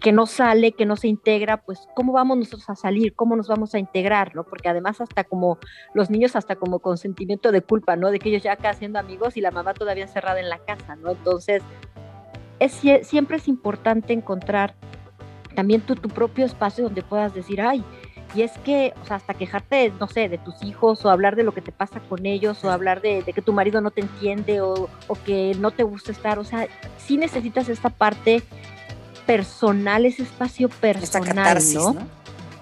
que, 0.00 0.12
no 0.12 0.26
sale, 0.26 0.72
que 0.72 0.86
no 0.86 0.96
se 0.96 1.08
integra, 1.08 1.58
pues 1.58 1.88
¿cómo 1.94 2.12
vamos 2.12 2.38
nosotros 2.38 2.68
a 2.70 2.74
salir? 2.74 3.14
¿Cómo 3.14 3.36
nos 3.36 3.48
vamos 3.48 3.74
a 3.74 3.78
integrar? 3.78 4.34
¿no? 4.34 4.44
Porque 4.44 4.68
además 4.68 5.00
hasta 5.00 5.24
como 5.24 5.58
los 5.92 6.10
niños, 6.10 6.36
hasta 6.36 6.56
como 6.56 6.78
con 6.78 6.96
sentimiento 6.96 7.52
de 7.52 7.60
culpa, 7.60 7.96
¿no? 7.96 8.10
De 8.10 8.18
que 8.18 8.30
ellos 8.30 8.42
ya 8.42 8.52
acá 8.52 8.70
haciendo 8.70 8.98
amigos 8.98 9.36
y 9.36 9.40
la 9.40 9.50
mamá 9.50 9.74
todavía 9.74 10.04
encerrada 10.04 10.40
en 10.40 10.48
la 10.48 10.58
casa, 10.58 10.96
¿no? 10.96 11.10
Entonces, 11.10 11.62
es, 12.58 12.80
siempre 13.06 13.36
es 13.36 13.46
importante 13.46 14.12
encontrar 14.12 14.74
también 15.54 15.82
tu, 15.82 15.94
tu 15.96 16.08
propio 16.08 16.46
espacio 16.46 16.84
donde 16.84 17.02
puedas 17.02 17.34
decir, 17.34 17.60
ay, 17.60 17.84
y 18.34 18.42
es 18.42 18.52
que, 18.58 18.92
o 19.00 19.06
sea, 19.06 19.16
hasta 19.16 19.34
quejarte, 19.34 19.92
no 20.00 20.08
sé, 20.08 20.28
de 20.28 20.38
tus 20.38 20.62
hijos 20.64 21.04
o 21.04 21.10
hablar 21.10 21.36
de 21.36 21.44
lo 21.44 21.54
que 21.54 21.60
te 21.60 21.70
pasa 21.70 22.00
con 22.00 22.26
ellos 22.26 22.64
o 22.64 22.70
hablar 22.70 23.00
de, 23.00 23.22
que 23.22 23.42
tu 23.42 23.52
marido 23.52 23.80
no 23.80 23.92
te 23.92 24.00
entiende 24.00 24.60
o, 24.60 24.88
que 25.24 25.54
no 25.60 25.70
te 25.70 25.84
gusta 25.84 26.10
estar, 26.10 26.38
o 26.40 26.44
sea, 26.44 26.66
sí 26.98 27.16
necesitas 27.16 27.68
esta 27.68 27.90
parte 27.90 28.42
personal, 29.26 30.06
ese 30.06 30.22
espacio 30.22 30.68
personal, 30.68 31.58
¿no? 31.74 31.96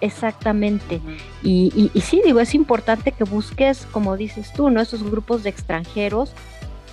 Exactamente. 0.01 1.01
y, 1.43 1.91
y, 1.95 2.01
sí, 2.01 2.21
digo, 2.25 2.41
es 2.41 2.55
importante 2.55 3.13
que 3.13 3.25
busques, 3.25 3.87
como 3.93 4.17
dices 4.17 4.53
tú, 4.53 4.69
¿no? 4.69 4.81
Esos 4.81 5.03
grupos 5.03 5.45
de 5.45 5.51
extranjeros 5.51 6.35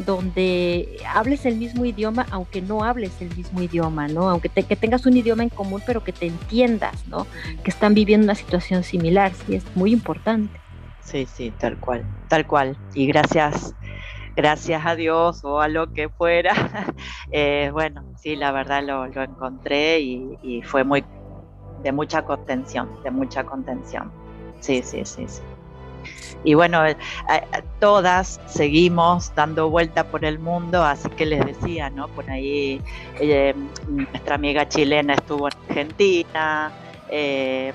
donde 0.06 0.98
hables 1.14 1.46
el 1.46 1.58
mismo 1.58 1.86
idioma, 1.86 2.26
aunque 2.32 2.62
no 2.62 2.84
hables 2.84 3.12
el 3.22 3.36
mismo 3.36 3.62
idioma, 3.62 4.08
¿no? 4.08 4.30
Aunque 4.30 4.50
que 4.50 4.76
tengas 4.76 5.06
un 5.06 5.18
idioma 5.18 5.44
en 5.44 5.50
común, 5.50 5.82
pero 5.86 6.04
que 6.04 6.14
te 6.14 6.28
entiendas, 6.28 7.08
¿no? 7.08 7.28
Que 7.64 7.70
están 7.70 7.94
viviendo 7.94 8.26
una 8.26 8.36
situación 8.36 8.84
similar, 8.84 9.32
sí, 9.34 9.56
es 9.56 9.64
muy 9.76 9.92
importante. 9.92 10.60
Sí, 11.02 11.28
sí, 11.32 11.52
tal 11.58 11.78
cual, 11.78 12.06
tal 12.28 12.46
cual. 12.46 12.78
Y 12.94 13.08
gracias, 13.08 13.74
gracias 14.36 14.86
a 14.86 14.96
Dios 14.96 15.44
o 15.44 15.62
a 15.62 15.68
lo 15.68 15.92
que 15.94 16.10
fuera, 16.10 16.54
eh, 17.32 17.70
bueno, 17.72 18.04
sí, 18.18 18.36
la 18.36 18.52
verdad 18.52 18.84
lo, 18.84 19.06
encontré 19.06 20.00
y, 20.00 20.62
fue 20.64 20.84
muy 20.84 21.04
de 21.84 21.92
mucha 21.92 22.22
contención, 22.24 22.90
de 23.04 23.12
mucha 23.12 23.44
contención. 23.44 24.12
Sí, 24.60 24.82
sí, 24.84 25.06
sí, 25.06 25.26
sí. 25.28 25.42
Y 26.44 26.54
bueno, 26.54 26.86
eh, 26.86 26.96
todas 27.80 28.40
seguimos 28.46 29.34
dando 29.36 29.70
vuelta 29.70 30.06
por 30.06 30.24
el 30.24 30.40
mundo, 30.40 30.84
así 30.84 31.10
que 31.10 31.26
les 31.26 31.46
decía, 31.46 31.90
¿no? 31.90 32.08
Por 32.08 32.30
ahí 32.30 32.82
eh, 33.20 33.54
nuestra 33.88 34.36
amiga 34.36 34.68
chilena 34.68 35.16
estuvo 35.16 35.48
en 35.48 35.54
Argentina, 35.68 36.72
eh, 37.12 37.74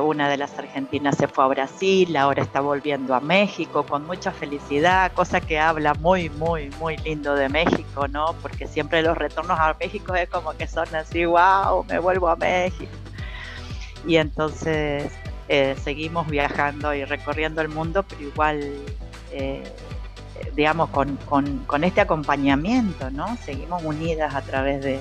una 0.00 0.28
de 0.28 0.36
las 0.36 0.56
argentinas 0.58 1.16
se 1.16 1.26
fue 1.26 1.44
a 1.44 1.48
Brasil, 1.48 2.16
ahora 2.16 2.42
está 2.42 2.60
volviendo 2.60 3.14
a 3.14 3.20
México 3.20 3.84
con 3.84 4.06
mucha 4.06 4.30
felicidad, 4.30 5.12
cosa 5.12 5.40
que 5.40 5.58
habla 5.58 5.94
muy, 5.94 6.30
muy, 6.30 6.70
muy 6.78 6.96
lindo 6.98 7.34
de 7.34 7.48
México, 7.48 8.06
¿no? 8.06 8.34
Porque 8.42 8.66
siempre 8.66 9.02
los 9.02 9.18
retornos 9.18 9.58
a 9.58 9.76
México 9.80 10.14
es 10.14 10.28
como 10.28 10.56
que 10.56 10.66
son 10.68 10.94
así, 10.94 11.24
wow, 11.24 11.84
me 11.88 11.98
vuelvo 11.98 12.28
a 12.28 12.36
México. 12.36 12.92
Y 14.06 14.16
entonces 14.16 15.10
eh, 15.48 15.76
seguimos 15.82 16.28
viajando 16.28 16.94
y 16.94 17.04
recorriendo 17.04 17.60
el 17.60 17.68
mundo, 17.68 18.04
pero 18.04 18.22
igual, 18.22 18.60
eh, 19.32 19.62
digamos, 20.54 20.90
con, 20.90 21.84
este 21.84 22.00
acompañamiento, 22.00 23.10
¿no? 23.10 23.36
Seguimos 23.44 23.82
unidas 23.84 24.34
a 24.34 24.42
través 24.42 24.82
de, 24.82 25.00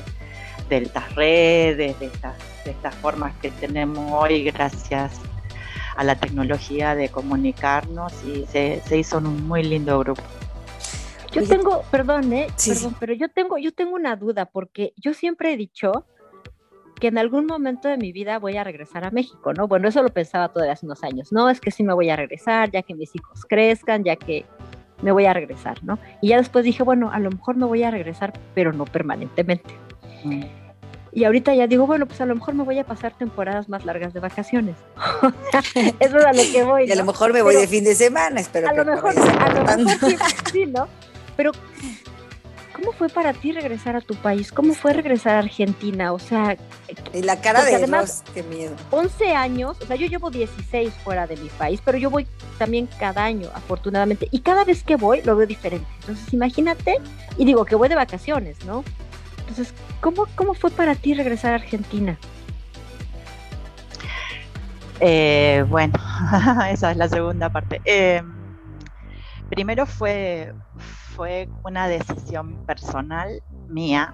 estas 0.70 1.14
redes, 1.16 2.00
de 2.00 2.06
estas, 2.08 2.36
estas 2.66 2.96
formas 2.96 3.34
que 3.42 3.52
tenemos 3.52 4.12
hoy 4.12 4.44
gracias 4.44 5.20
a 5.96 6.04
la 6.04 6.16
tecnología 6.16 6.96
de 6.96 7.10
comunicarnos 7.10 8.14
y 8.26 8.46
se, 8.48 8.82
hizo 8.98 9.18
un 9.18 9.48
muy 9.48 9.64
lindo 9.64 9.98
grupo. 10.00 10.22
Yo 11.32 11.46
tengo, 11.48 11.84
perdón, 11.92 12.32
¿eh? 12.32 12.48
perdón, 12.66 12.96
pero 13.00 13.14
yo 13.14 13.30
tengo, 13.30 13.58
yo 13.58 13.74
tengo 13.74 13.96
una 13.96 14.16
duda 14.16 14.46
porque 14.46 14.94
yo 14.96 15.14
siempre 15.14 15.54
he 15.54 15.58
dicho 15.58 16.06
que 17.00 17.08
en 17.08 17.18
algún 17.18 17.46
momento 17.46 17.90
de 17.90 17.98
mi 17.98 18.14
vida 18.14 18.40
voy 18.40 18.56
a 18.56 18.64
regresar 18.64 19.04
a 19.04 19.12
México, 19.12 19.54
¿no? 19.54 19.68
Bueno, 19.68 19.90
eso 19.90 20.02
lo 20.02 20.10
pensaba 20.10 20.48
todavía 20.50 20.74
hace 20.74 20.86
unos 20.86 21.04
años, 21.04 21.34
no, 21.34 21.50
es 21.50 21.60
que 21.60 21.72
sí 21.72 21.84
me 21.84 21.94
voy 21.94 22.10
a 22.10 22.16
regresar, 22.16 22.72
ya 22.72 22.82
que 22.84 22.96
mis 22.96 23.14
hijos 23.16 23.46
crezcan, 23.50 24.06
ya 24.06 24.16
que 24.16 24.46
me 25.02 25.12
voy 25.12 25.26
a 25.26 25.34
regresar, 25.34 25.84
¿no? 25.84 26.00
Y 26.22 26.30
ya 26.30 26.38
después 26.38 26.64
dije, 26.64 26.84
bueno, 26.84 27.12
a 27.12 27.20
lo 27.20 27.32
mejor 27.32 27.58
me 27.58 27.66
voy 27.66 27.84
a 27.84 27.92
regresar, 27.92 28.32
pero 28.54 28.72
no 28.72 28.86
permanentemente. 28.86 29.74
Mm. 30.24 30.65
Y 31.16 31.24
ahorita 31.24 31.56
ya 31.56 31.66
digo, 31.66 31.88
bueno, 31.88 32.06
pues 32.06 32.20
a 32.20 32.26
lo 32.26 32.36
mejor 32.36 32.56
me 32.56 32.64
voy 32.64 32.78
a 32.78 32.84
pasar 32.84 33.18
temporadas 33.18 33.70
más 33.70 33.86
largas 33.86 34.14
de 34.14 34.20
vacaciones. 34.20 34.76
eso 36.00 36.18
es 36.18 36.26
a 36.26 36.34
lo 36.34 36.44
que 36.52 36.64
voy. 36.64 36.90
Y 36.90 36.92
a 36.92 36.96
lo 36.96 37.06
mejor 37.06 37.32
me 37.32 37.42
voy 37.42 37.56
de 37.56 37.68
fin 37.68 37.86
de 37.86 37.96
semana, 37.96 38.42
espero 38.42 38.68
a 38.68 38.72
que 38.72 38.78
lo 38.78 38.86
mejor, 38.86 39.14
a 39.18 39.78
lo 39.78 39.86
mejor 39.86 40.10
sí, 40.12 40.18
sí, 40.52 40.66
¿no? 40.66 40.90
Pero 41.38 41.54
¿Cómo 42.76 42.92
fue 42.92 43.08
para 43.08 43.32
ti 43.32 43.54
regresar 43.54 43.96
a 43.96 44.02
tu 44.02 44.16
país? 44.16 44.52
¿Cómo 44.52 44.74
fue 44.74 44.92
regresar 44.92 45.38
a 45.38 45.40
Argentina? 45.40 46.12
O 46.12 46.20
sea... 46.20 46.58
Y 47.14 47.22
la 47.22 47.40
cara 47.40 47.64
de 47.64 47.74
además, 47.74 48.22
qué 48.34 48.44
miedo. 48.44 48.76
11 48.92 49.34
años, 49.34 49.78
o 49.82 49.86
sea, 49.86 49.96
yo 49.96 50.08
llevo 50.08 50.30
16 50.30 50.94
fuera 51.02 51.26
de 51.26 51.38
mi 51.38 51.48
país, 51.48 51.80
pero 51.86 51.98
yo 51.98 52.10
voy 52.10 52.28
también 52.58 52.90
cada 53.00 53.24
año, 53.24 53.50
afortunadamente, 53.54 54.28
y 54.30 54.42
cada 54.42 54.66
vez 54.66 54.84
que 54.84 54.98
voy 54.98 55.22
lo 55.22 55.38
veo 55.38 55.48
diferente. 55.48 55.88
Entonces, 56.02 56.34
imagínate, 56.34 56.98
y 57.38 57.46
digo 57.46 57.64
que 57.64 57.76
voy 57.76 57.88
de 57.88 57.96
vacaciones, 57.96 58.66
¿no? 58.66 58.84
Entonces, 59.48 59.74
¿cómo, 60.02 60.26
cómo 60.36 60.54
fue 60.56 60.72
para 60.72 60.96
ti 60.96 61.14
regresar 61.14 61.54
a 61.54 61.56
Argentina? 61.56 62.18
Eh, 65.00 65.64
bueno, 65.70 65.94
esa 66.70 66.92
es 66.92 66.98
la 66.98 67.08
segunda 67.08 67.50
parte. 67.50 67.80
Eh, 67.86 68.24
primero 69.50 69.86
fue 69.86 70.52
fue 71.16 71.48
una 71.64 71.88
decisión 71.88 72.66
personal 72.66 73.42
mía, 73.70 74.14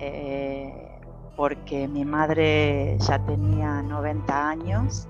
eh, 0.00 1.00
porque 1.36 1.88
mi 1.88 2.04
madre 2.04 2.98
ya 2.98 3.18
tenía 3.18 3.82
90 3.82 4.48
años. 4.50 5.08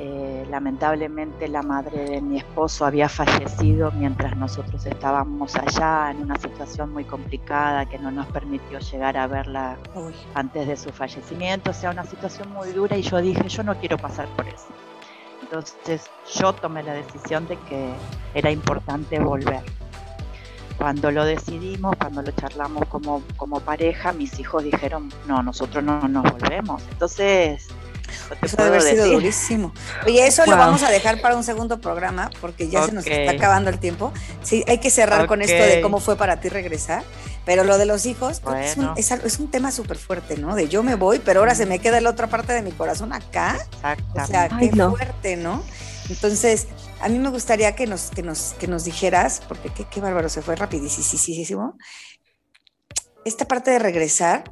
Eh, 0.00 0.46
lamentablemente 0.48 1.48
la 1.48 1.60
madre 1.62 2.04
de 2.04 2.20
mi 2.20 2.38
esposo 2.38 2.86
había 2.86 3.08
fallecido 3.08 3.90
mientras 3.90 4.36
nosotros 4.36 4.86
estábamos 4.86 5.56
allá 5.56 6.12
en 6.12 6.18
una 6.22 6.38
situación 6.38 6.92
muy 6.92 7.02
complicada 7.02 7.84
que 7.86 7.98
no 7.98 8.12
nos 8.12 8.28
permitió 8.28 8.78
llegar 8.78 9.16
a 9.16 9.26
verla 9.26 9.76
antes 10.34 10.68
de 10.68 10.76
su 10.76 10.90
fallecimiento, 10.90 11.72
o 11.72 11.74
sea, 11.74 11.90
una 11.90 12.04
situación 12.04 12.52
muy 12.52 12.70
dura 12.70 12.96
y 12.96 13.02
yo 13.02 13.20
dije, 13.20 13.48
yo 13.48 13.64
no 13.64 13.74
quiero 13.76 13.98
pasar 13.98 14.28
por 14.36 14.46
eso. 14.46 14.68
Entonces 15.42 16.08
yo 16.32 16.52
tomé 16.52 16.84
la 16.84 16.92
decisión 16.92 17.48
de 17.48 17.56
que 17.68 17.92
era 18.34 18.52
importante 18.52 19.18
volver 19.18 19.64
cuando 20.76 21.10
lo 21.10 21.24
decidimos, 21.24 21.96
cuando 21.96 22.22
lo 22.22 22.30
charlamos 22.30 22.86
como, 22.86 23.22
como 23.36 23.58
pareja, 23.58 24.12
mis 24.12 24.38
hijos 24.38 24.62
dijeron, 24.62 25.10
no, 25.26 25.42
nosotros 25.42 25.82
no 25.82 26.06
nos 26.06 26.22
volvemos. 26.30 26.82
Entonces, 26.92 27.68
eso 28.42 28.56
debe 28.56 28.68
haber 28.68 28.82
sido 28.82 29.06
durísimo. 29.06 29.72
Oye, 30.06 30.26
eso 30.26 30.44
lo 30.46 30.56
vamos 30.56 30.82
a 30.82 30.90
dejar 30.90 31.20
para 31.20 31.36
un 31.36 31.44
segundo 31.44 31.80
programa 31.80 32.30
porque 32.40 32.68
ya 32.68 32.84
se 32.86 32.92
nos 32.92 33.06
está 33.06 33.32
acabando 33.32 33.70
el 33.70 33.78
tiempo. 33.78 34.12
Sí, 34.42 34.64
hay 34.66 34.78
que 34.78 34.90
cerrar 34.90 35.26
con 35.26 35.42
esto 35.42 35.62
de 35.62 35.80
cómo 35.80 36.00
fue 36.00 36.16
para 36.16 36.40
ti 36.40 36.48
regresar. 36.48 37.02
Pero 37.44 37.64
lo 37.64 37.78
de 37.78 37.86
los 37.86 38.04
hijos 38.04 38.42
es, 38.60 38.76
un, 38.76 38.92
es, 38.96 39.38
un, 39.38 39.50
tema 39.50 39.72
súper 39.72 39.96
fuerte, 39.96 40.36
¿no? 40.36 40.54
De 40.54 40.68
yo 40.68 40.82
me 40.82 40.96
voy, 40.96 41.18
pero 41.18 41.40
ahora 41.40 41.54
se 41.54 41.64
me 41.64 41.78
queda 41.78 41.98
la 42.02 42.10
otra 42.10 42.26
parte 42.26 42.52
de 42.52 42.60
mi 42.60 42.72
corazón 42.72 43.14
acá. 43.14 43.56
O 44.14 44.26
sea, 44.26 44.50
qué 44.50 44.70
fuerte, 44.70 45.36
¿no? 45.36 45.62
Entonces, 46.10 46.68
a 47.00 47.08
mí 47.08 47.18
me 47.18 47.30
gustaría 47.30 47.74
que 47.74 47.86
nos, 47.86 48.10
que 48.10 48.22
nos, 48.22 48.54
que 48.58 48.66
nos 48.66 48.84
dijeras, 48.84 49.40
porque 49.48 49.70
qué, 49.70 49.84
qué 49.84 50.00
bárbaro, 50.00 50.28
se 50.28 50.42
fue 50.42 50.56
rapidísimo, 50.56 51.78
esta 53.24 53.46
parte 53.46 53.70
de 53.70 53.78
regresar, 53.78 54.44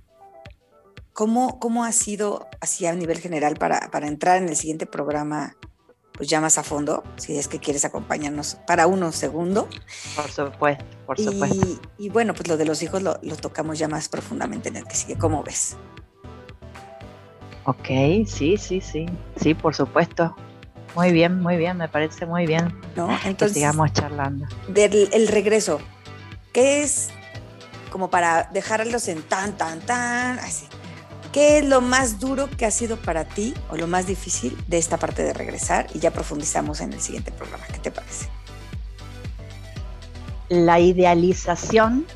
¿cómo, 1.16 1.58
cómo 1.58 1.84
ha 1.84 1.92
sido 1.92 2.46
así 2.60 2.86
a 2.86 2.92
nivel 2.92 3.18
general 3.18 3.56
para, 3.56 3.90
para 3.90 4.06
entrar 4.06 4.36
en 4.36 4.50
el 4.50 4.54
siguiente 4.54 4.84
programa 4.86 5.56
pues 6.12 6.28
ya 6.28 6.40
más 6.40 6.56
a 6.56 6.62
fondo, 6.62 7.02
si 7.16 7.36
es 7.36 7.46
que 7.46 7.58
quieres 7.58 7.84
acompañarnos 7.84 8.56
para 8.66 8.86
uno 8.86 9.12
segundo. 9.12 9.68
Por 10.14 10.30
supuesto, 10.30 10.84
por 11.06 11.20
supuesto. 11.20 11.66
Y, 11.98 12.08
bueno, 12.08 12.32
pues 12.32 12.48
lo 12.48 12.56
de 12.56 12.64
los 12.64 12.82
hijos 12.82 13.02
lo, 13.02 13.18
lo, 13.22 13.36
tocamos 13.36 13.78
ya 13.78 13.86
más 13.86 14.08
profundamente 14.08 14.70
en 14.70 14.76
el 14.76 14.84
que 14.84 14.94
sigue. 14.94 15.18
¿Cómo 15.18 15.42
ves? 15.42 15.76
Ok, 17.64 17.86
sí, 18.26 18.56
sí, 18.56 18.80
sí, 18.80 19.04
sí, 19.38 19.52
por 19.52 19.74
supuesto. 19.74 20.34
Muy 20.94 21.12
bien, 21.12 21.38
muy 21.42 21.58
bien, 21.58 21.76
me 21.76 21.88
parece 21.88 22.24
muy 22.24 22.46
bien. 22.46 22.74
¿No? 22.96 23.10
Entonces, 23.26 23.52
sigamos 23.52 23.92
charlando. 23.92 24.46
Del 24.68 25.10
el 25.12 25.28
regreso, 25.28 25.80
¿qué 26.54 26.82
es 26.82 27.10
como 27.90 28.08
para 28.08 28.44
dejarlos 28.54 29.08
en 29.08 29.22
tan, 29.22 29.54
tan, 29.58 29.80
tan, 29.80 30.38
así? 30.38 30.66
¿Qué 31.36 31.58
es 31.58 31.66
lo 31.66 31.82
más 31.82 32.18
duro 32.18 32.48
que 32.48 32.64
ha 32.64 32.70
sido 32.70 32.96
para 32.96 33.26
ti 33.26 33.52
o 33.68 33.76
lo 33.76 33.86
más 33.86 34.06
difícil 34.06 34.56
de 34.68 34.78
esta 34.78 34.96
parte 34.96 35.22
de 35.22 35.34
regresar? 35.34 35.86
Y 35.92 35.98
ya 35.98 36.10
profundizamos 36.10 36.80
en 36.80 36.94
el 36.94 37.00
siguiente 37.02 37.30
programa. 37.30 37.62
¿Qué 37.70 37.78
te 37.78 37.90
parece? 37.90 38.30
La 40.48 40.80
idealización 40.80 42.06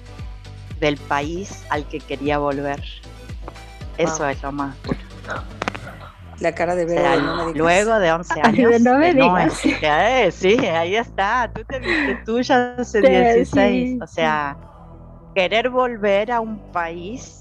del 0.81 0.97
país 0.97 1.67
al 1.69 1.87
que 1.87 2.01
quería 2.01 2.39
volver. 2.39 2.83
Eso 3.99 4.27
es 4.27 4.43
lo 4.43 4.53
más 4.53 4.75
duro. 4.85 4.99
La 6.39 6.55
cara 6.55 6.75
de 6.75 6.87
ver. 6.87 7.23
luego 7.55 7.99
de 7.99 8.13
11 8.13 8.41
años. 8.41 8.81
no 8.81 8.97
me 8.97 9.13
digas. 9.13 9.61
Eh, 9.67 10.31
sí, 10.33 10.57
ahí 10.67 10.97
está. 10.97 11.53
Tú 11.55 11.63
te 11.69 11.79
viste 11.79 12.23
tuya 12.25 12.75
hace 12.79 13.03
16. 13.03 14.01
O 14.01 14.07
sea, 14.07 14.57
querer 15.35 15.69
volver 15.69 16.33
a 16.33 16.41
un 16.41 16.73
país 16.73 17.40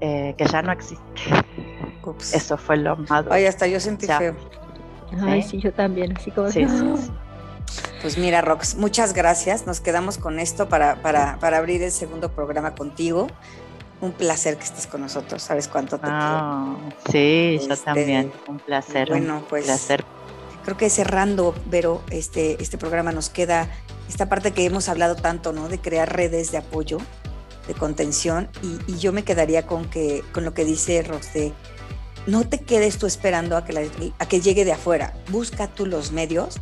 eh, 0.00 0.34
que 0.36 0.46
ya 0.46 0.62
no 0.62 0.72
existe. 0.72 1.04
Eso 2.32 2.56
fue 2.56 2.76
lo 2.76 2.96
más. 2.96 3.24
Ay, 3.30 3.46
hasta 3.46 3.66
yo 3.66 3.80
sentí 3.80 4.06
feo. 4.06 4.34
Ay, 5.22 5.42
sí, 5.42 5.58
yo 5.58 5.72
también, 5.72 6.16
así 6.16 6.30
como. 6.30 6.50
Sí, 6.50 6.66
Pues 8.02 8.18
mira, 8.18 8.42
Rox, 8.42 8.76
muchas 8.76 9.12
gracias. 9.12 9.66
Nos 9.66 9.80
quedamos 9.80 10.18
con 10.18 10.38
esto 10.38 10.68
para, 10.68 10.96
para, 11.02 11.38
para, 11.38 11.58
abrir 11.58 11.82
el 11.82 11.90
segundo 11.90 12.30
programa 12.30 12.74
contigo. 12.74 13.28
Un 14.00 14.12
placer 14.12 14.56
que 14.56 14.64
estés 14.64 14.86
con 14.86 15.00
nosotros. 15.00 15.42
Sabes 15.42 15.68
cuánto 15.68 15.98
te 15.98 16.06
ah, 16.08 16.76
Sí, 17.10 17.58
yo 17.66 17.72
este, 17.72 17.84
también. 17.84 18.32
Un 18.46 18.58
placer. 18.58 19.08
Bueno, 19.08 19.42
pues. 19.48 19.64
placer. 19.64 20.04
Creo 20.64 20.76
que 20.76 20.90
cerrando, 20.90 21.54
Vero, 21.66 22.02
este, 22.10 22.60
este 22.62 22.76
programa 22.76 23.12
nos 23.12 23.30
queda 23.30 23.68
esta 24.08 24.28
parte 24.28 24.52
que 24.52 24.64
hemos 24.64 24.88
hablado 24.88 25.16
tanto, 25.16 25.52
¿no? 25.52 25.68
De 25.68 25.78
crear 25.78 26.14
redes 26.14 26.52
de 26.52 26.58
apoyo 26.58 26.98
de 27.66 27.74
contención 27.74 28.48
y, 28.62 28.96
yo 28.96 29.12
me 29.12 29.24
quedaría 29.24 29.66
con, 29.66 29.88
que, 29.88 30.24
con 30.32 30.44
lo 30.44 30.54
que 30.54 30.64
dice 30.64 31.02
Roxy, 31.02 31.52
no 32.26 32.48
te 32.48 32.60
quedes 32.60 32.98
tú 32.98 33.06
esperando 33.06 33.56
a 33.56 33.64
que, 33.64 34.12
a 34.18 34.26
que 34.26 34.40
llegue 34.40 34.64
de 34.64 34.72
afuera, 34.72 35.14
busca 35.30 35.68
tú 35.68 35.86
los 35.86 36.12
medios, 36.12 36.60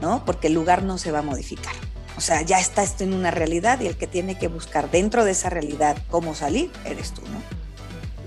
¿no? 0.00 0.24
Porque 0.24 0.48
el 0.48 0.54
lugar 0.54 0.82
no 0.82 0.98
se 0.98 1.10
va 1.10 1.20
a 1.20 1.22
modificar. 1.22 1.74
O 2.16 2.20
sea, 2.20 2.42
ya 2.42 2.60
está 2.60 2.82
esto 2.82 3.02
en 3.02 3.12
una 3.12 3.30
realidad 3.30 3.80
y 3.80 3.86
el 3.86 3.96
que 3.96 4.06
tiene 4.06 4.38
que 4.38 4.48
buscar 4.48 4.90
dentro 4.90 5.24
de 5.24 5.32
esa 5.32 5.50
realidad 5.50 5.96
cómo 6.10 6.34
salir 6.34 6.70
eres 6.84 7.12
tú, 7.12 7.22
¿no? 7.22 7.63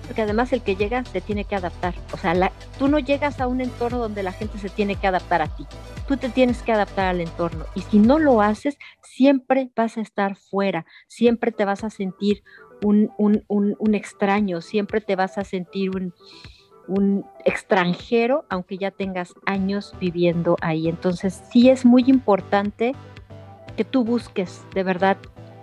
Porque 0.08 0.22
además 0.22 0.52
el 0.54 0.62
que 0.62 0.76
llega 0.76 1.04
se 1.06 1.22
tiene 1.22 1.43
que 1.43 1.56
adaptar. 1.56 1.93
O 2.13 2.17
sea, 2.17 2.34
la, 2.34 2.52
tú 2.80 2.88
no 2.88 3.00
llegas 3.00 3.39
a 3.39 3.48
un 3.48 3.62
entorno 3.62 4.00
donde 4.00 4.24
la 4.24 4.32
gente 4.32 4.58
se 4.58 4.70
tiene 4.70 4.96
que 4.96 5.08
adaptar 5.08 5.41
a 5.41 5.56
ti. 5.56 5.65
Tú 6.08 6.17
te 6.17 6.30
tienes 6.30 6.63
que 6.63 6.72
adaptar 6.72 7.08
al 7.08 7.22
entorno. 7.22 7.65
Y 7.76 7.82
si 7.82 8.00
no 8.00 8.17
lo 8.17 8.41
haces, 8.41 8.78
siempre 9.02 9.70
vas 9.76 9.98
a 9.98 10.02
estar 10.02 10.36
fuera, 10.36 10.86
siempre 11.08 11.52
te 11.52 11.65
vas 11.65 11.84
a 11.84 11.89
sentir 11.89 12.43
un, 12.84 13.10
extraño, 13.93 14.62
siempre 14.62 15.02
te 15.02 15.15
vas 15.15 15.38
a 15.38 15.43
sentir 15.43 15.89
un, 15.89 16.13
un 16.88 17.26
extranjero, 17.43 18.46
aunque 18.50 18.78
ya 18.78 18.91
tengas 18.91 19.34
años 19.46 19.93
viviendo 20.00 20.56
ahí. 20.62 20.88
Entonces, 20.88 21.43
sí 21.52 21.70
es 21.70 21.86
muy 21.86 22.04
importante 22.08 22.93
que 23.76 23.84
tú 23.84 24.04
busques 24.04 24.63
de 24.74 24.84
verdad 24.84 25.17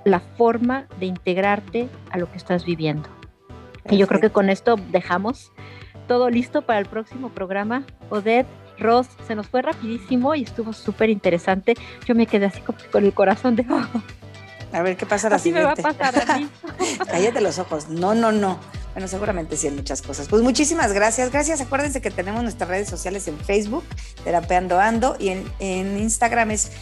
la 0.05 0.21
forma 0.21 0.87
de 1.01 1.07
integrarte 1.07 1.89
a 2.11 2.19
lo 2.19 2.31
que 2.31 2.37
estás 2.37 2.65
viviendo. 2.65 3.09
Y 3.91 3.99
yo 3.99 4.07
creo 4.07 4.21
que 4.21 4.31
con 4.31 4.51
esto 4.51 4.77
dejamos 4.91 5.53
todo 6.07 6.31
listo 6.31 6.63
para 6.63 6.79
el 6.79 6.87
próximo 6.87 7.31
programa. 7.31 7.85
Odette, 8.11 8.47
Ross, 8.79 9.07
se 9.27 9.35
nos 9.35 9.47
fue 9.49 9.63
rapidísimo 9.63 10.35
y 10.35 10.43
estuvo 10.43 10.73
súper 10.73 11.11
interesante. 11.11 11.75
Yo 12.07 12.15
me 12.15 12.27
quedé 12.27 12.47
así 12.47 12.61
con, 12.61 13.05
el 13.05 13.13
corazón 13.13 13.57
de... 13.57 13.67
A 14.73 14.83
ver 14.83 14.97
qué 14.97 15.07
pasa 15.07 15.29
la 15.29 15.37
así 15.37 15.53
me 15.53 15.63
va 15.63 15.73
a 15.73 15.77
pasar 15.77 16.29
a 16.29 16.37
mí. 16.37 16.49
Cállate 17.07 17.41
los 17.41 17.61
ojos. 17.61 17.89
No, 17.89 18.13
no, 18.13 18.33
no. 18.33 18.59
Bueno, 18.93 19.07
seguramente 19.07 19.57
sí 19.57 19.69
en 19.69 19.77
muchas 19.77 20.03
cosas. 20.03 20.27
Pues 20.27 20.43
muchísimas 20.43 20.93
gracias. 20.93 21.31
Gracias. 21.31 21.61
Acuérdense 21.61 22.01
que 22.01 22.11
tenemos 22.11 22.43
nuestras 22.43 22.69
redes 22.69 22.89
sociales 22.89 23.29
en 23.29 23.39
Facebook, 23.39 23.85
Terapeando 24.25 24.81
Ando, 24.81 25.17
y 25.21 25.29
en, 25.29 25.45
en 25.61 25.97
Instagram 25.99 26.51
es 26.51 26.73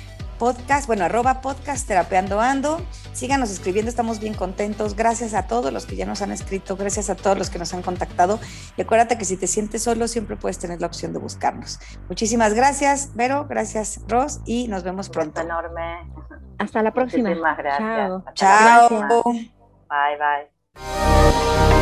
podcast, 0.43 0.89
bueno, 0.89 1.05
arroba 1.05 1.41
podcast 1.41 1.87
terapeando 1.87 2.41
ando. 2.41 2.81
Síganos 3.13 3.49
escribiendo, 3.53 3.89
estamos 3.89 4.19
bien 4.19 4.35
contentos. 4.35 4.97
Gracias 4.97 5.35
a 5.35 5.47
todos 5.47 5.73
los 5.73 5.87
que 5.87 5.95
ya 5.95 6.05
nos 6.05 6.21
han 6.21 6.33
escrito, 6.33 6.75
gracias 6.77 7.11
a 7.11 7.15
todos 7.15 7.39
los 7.39 7.49
que 7.49 7.61
nos 7.61 7.73
han 7.75 7.83
contactado. 7.83 8.41
Y 8.77 8.83
acuérdate 8.83 9.17
que 9.17 9.25
si 9.25 9.37
te 9.37 9.47
sientes 9.47 9.85
solo, 9.85 10.09
siempre 10.09 10.35
puedes 10.35 10.59
tener 10.59 10.81
la 10.81 10.89
opción 10.89 11.13
de 11.13 11.21
buscarnos. 11.21 11.79
Muchísimas 12.09 12.55
gracias, 12.55 13.15
Vero, 13.15 13.47
gracias, 13.49 14.01
Ros, 14.09 14.41
y 14.45 14.67
nos 14.67 14.83
vemos 14.83 15.11
pronto. 15.11 15.41
enorme. 15.41 16.11
Hasta 16.59 16.83
la 16.83 16.93
próxima. 16.93 17.29
Muchísimas 17.29 17.57
gracias. 17.59 18.35
Chao. 18.35 18.91
Chao. 18.99 19.23
Bye, 19.23 20.19
bye. 20.19 21.82